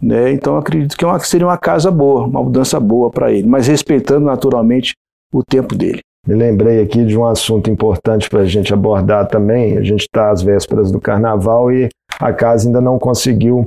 Né? 0.01 0.31
Então 0.31 0.57
acredito 0.57 0.95
que 0.95 1.03
é 1.03 1.07
uma, 1.07 1.19
seria 1.19 1.47
uma 1.47 1.57
casa 1.57 1.89
boa, 1.89 2.25
uma 2.25 2.43
mudança 2.43 2.79
boa 2.79 3.09
para 3.09 3.31
ele, 3.31 3.47
mas 3.47 3.67
respeitando 3.67 4.25
naturalmente 4.25 4.93
o 5.33 5.43
tempo 5.43 5.75
dele. 5.75 6.01
Me 6.27 6.35
lembrei 6.35 6.81
aqui 6.81 7.05
de 7.05 7.17
um 7.17 7.25
assunto 7.25 7.69
importante 7.71 8.29
para 8.29 8.41
a 8.41 8.45
gente 8.45 8.73
abordar 8.73 9.27
também. 9.27 9.77
A 9.77 9.81
gente 9.81 10.01
está 10.01 10.29
às 10.29 10.41
vésperas 10.41 10.91
do 10.91 10.99
carnaval 10.99 11.71
e 11.71 11.87
a 12.19 12.33
casa 12.33 12.67
ainda 12.67 12.81
não 12.81 12.99
conseguiu 12.99 13.63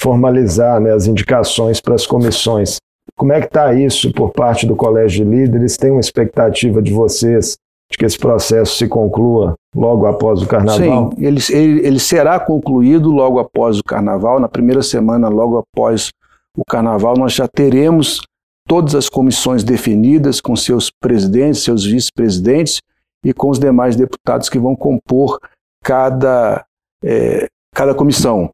formalizar 0.00 0.80
né, 0.80 0.92
as 0.92 1.06
indicações 1.06 1.80
para 1.80 1.94
as 1.94 2.06
comissões. 2.06 2.78
Como 3.16 3.32
é 3.32 3.40
que 3.40 3.46
está 3.46 3.72
isso 3.74 4.12
por 4.12 4.32
parte 4.32 4.66
do 4.66 4.74
Colégio 4.74 5.24
de 5.24 5.30
Líderes? 5.30 5.76
Tem 5.76 5.90
uma 5.92 6.00
expectativa 6.00 6.82
de 6.82 6.92
vocês 6.92 7.56
que 7.96 8.04
esse 8.04 8.18
processo 8.18 8.76
se 8.76 8.88
conclua 8.88 9.54
logo 9.74 10.06
após 10.06 10.42
o 10.42 10.46
carnaval? 10.46 11.10
Sim, 11.12 11.24
ele, 11.24 11.40
ele, 11.50 11.86
ele, 11.86 11.98
será 11.98 12.38
concluído 12.38 13.10
logo 13.10 13.38
após 13.38 13.78
o 13.78 13.84
carnaval. 13.84 14.38
Na 14.38 14.48
primeira 14.48 14.82
semana, 14.82 15.28
logo 15.28 15.58
após 15.58 16.10
o 16.56 16.64
carnaval, 16.64 17.16
nós 17.16 17.32
já 17.32 17.48
teremos 17.48 18.20
todas 18.68 18.94
as 18.94 19.08
comissões 19.08 19.64
definidas 19.64 20.40
com 20.40 20.54
seus 20.54 20.90
presidentes, 21.00 21.62
seus 21.62 21.84
vice-presidentes 21.84 22.80
e 23.24 23.32
com 23.32 23.50
os 23.50 23.58
demais 23.58 23.96
deputados 23.96 24.48
que 24.48 24.58
vão 24.58 24.76
compor 24.76 25.38
cada, 25.82 26.64
é, 27.04 27.48
cada 27.74 27.94
comissão. 27.94 28.50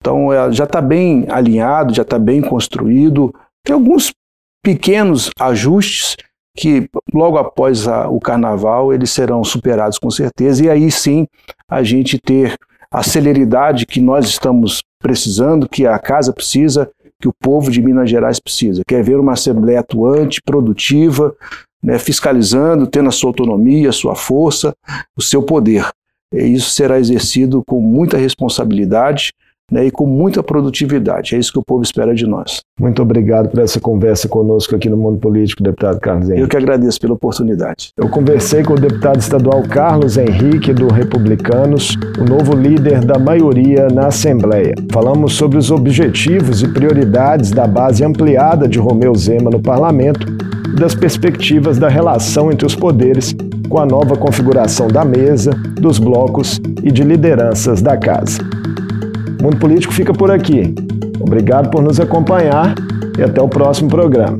Então, 0.00 0.32
é, 0.32 0.50
já 0.52 0.64
está 0.64 0.80
bem 0.80 1.26
alinhado, 1.28 1.94
já 1.94 2.02
está 2.02 2.18
bem 2.18 2.40
construído. 2.40 3.34
Tem 3.64 3.74
alguns 3.74 4.12
pequenos 4.62 5.30
ajustes 5.38 6.16
que 6.58 6.90
logo 7.14 7.38
após 7.38 7.86
a, 7.86 8.08
o 8.08 8.18
carnaval 8.18 8.92
eles 8.92 9.10
serão 9.10 9.44
superados 9.44 9.96
com 9.96 10.10
certeza, 10.10 10.64
e 10.64 10.68
aí 10.68 10.90
sim 10.90 11.26
a 11.68 11.84
gente 11.84 12.18
ter 12.18 12.56
a 12.90 13.02
celeridade 13.02 13.86
que 13.86 14.00
nós 14.00 14.26
estamos 14.26 14.82
precisando, 14.98 15.68
que 15.68 15.86
a 15.86 15.98
casa 15.98 16.32
precisa, 16.32 16.90
que 17.20 17.28
o 17.28 17.32
povo 17.32 17.70
de 17.70 17.80
Minas 17.80 18.10
Gerais 18.10 18.40
precisa. 18.40 18.82
Quer 18.86 19.04
ver 19.04 19.20
uma 19.20 19.34
Assembleia 19.34 19.80
atuante, 19.80 20.42
produtiva, 20.42 21.32
né, 21.80 21.96
fiscalizando, 21.98 22.86
tendo 22.86 23.08
a 23.08 23.12
sua 23.12 23.30
autonomia, 23.30 23.90
a 23.90 23.92
sua 23.92 24.16
força, 24.16 24.74
o 25.16 25.22
seu 25.22 25.42
poder. 25.42 25.88
E 26.32 26.42
isso 26.42 26.70
será 26.70 26.98
exercido 26.98 27.62
com 27.64 27.80
muita 27.80 28.16
responsabilidade 28.16 29.32
né, 29.70 29.86
e 29.86 29.90
com 29.90 30.06
muita 30.06 30.42
produtividade. 30.42 31.34
É 31.34 31.38
isso 31.38 31.52
que 31.52 31.58
o 31.58 31.64
povo 31.64 31.82
espera 31.82 32.14
de 32.14 32.26
nós. 32.26 32.60
Muito 32.80 33.02
obrigado 33.02 33.50
por 33.50 33.60
essa 33.60 33.78
conversa 33.78 34.28
conosco 34.28 34.74
aqui 34.74 34.88
no 34.88 34.96
Mundo 34.96 35.18
Político, 35.18 35.62
deputado 35.62 36.00
Carlos 36.00 36.28
Henrique. 36.28 36.42
Eu 36.42 36.48
que 36.48 36.56
agradeço 36.56 37.00
pela 37.00 37.14
oportunidade. 37.14 37.90
Eu 37.96 38.08
conversei 38.08 38.62
com 38.62 38.74
o 38.74 38.80
deputado 38.80 39.18
estadual 39.18 39.62
Carlos 39.62 40.16
Henrique, 40.16 40.72
do 40.72 40.88
Republicanos, 40.88 41.96
o 42.18 42.24
novo 42.24 42.54
líder 42.54 43.04
da 43.04 43.18
maioria 43.18 43.88
na 43.88 44.06
Assembleia. 44.06 44.74
Falamos 44.90 45.34
sobre 45.34 45.58
os 45.58 45.70
objetivos 45.70 46.62
e 46.62 46.68
prioridades 46.68 47.50
da 47.50 47.66
base 47.66 48.04
ampliada 48.04 48.66
de 48.68 48.78
Romeu 48.78 49.14
Zema 49.14 49.50
no 49.50 49.60
parlamento 49.60 50.26
e 50.72 50.80
das 50.80 50.94
perspectivas 50.94 51.78
da 51.78 51.88
relação 51.88 52.50
entre 52.50 52.66
os 52.66 52.74
poderes 52.74 53.34
com 53.68 53.78
a 53.78 53.86
nova 53.86 54.16
configuração 54.16 54.88
da 54.88 55.04
mesa, 55.04 55.50
dos 55.78 55.98
blocos 55.98 56.60
e 56.82 56.90
de 56.90 57.02
lideranças 57.02 57.82
da 57.82 57.96
casa. 57.96 58.38
O 59.38 59.42
Mundo 59.42 59.56
Político 59.58 59.92
fica 59.92 60.12
por 60.12 60.30
aqui. 60.30 60.74
Obrigado 61.20 61.70
por 61.70 61.82
nos 61.82 61.98
acompanhar 62.00 62.74
e 63.18 63.22
até 63.22 63.40
o 63.40 63.48
próximo 63.48 63.88
programa. 63.88 64.38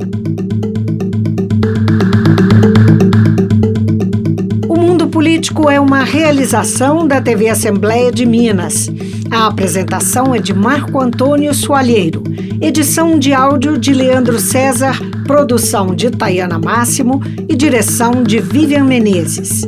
O 4.67 4.77
Mundo 4.77 5.07
Político 5.07 5.69
é 5.69 5.79
uma 5.79 6.03
realização 6.03 7.07
da 7.07 7.21
TV 7.21 7.49
Assembleia 7.49 8.11
de 8.11 8.25
Minas. 8.25 8.89
A 9.31 9.47
apresentação 9.47 10.33
é 10.33 10.39
de 10.39 10.53
Marco 10.53 10.99
Antônio 11.01 11.53
Soalheiro. 11.53 12.23
Edição 12.61 13.17
de 13.17 13.33
áudio 13.33 13.77
de 13.77 13.93
Leandro 13.93 14.39
César 14.39 14.97
produção 15.29 15.93
de 15.93 16.09
Tayana 16.09 16.57
Máximo 16.57 17.21
e 17.47 17.55
direção 17.55 18.23
de 18.23 18.39
Vivian 18.39 18.83
Menezes. 18.83 19.61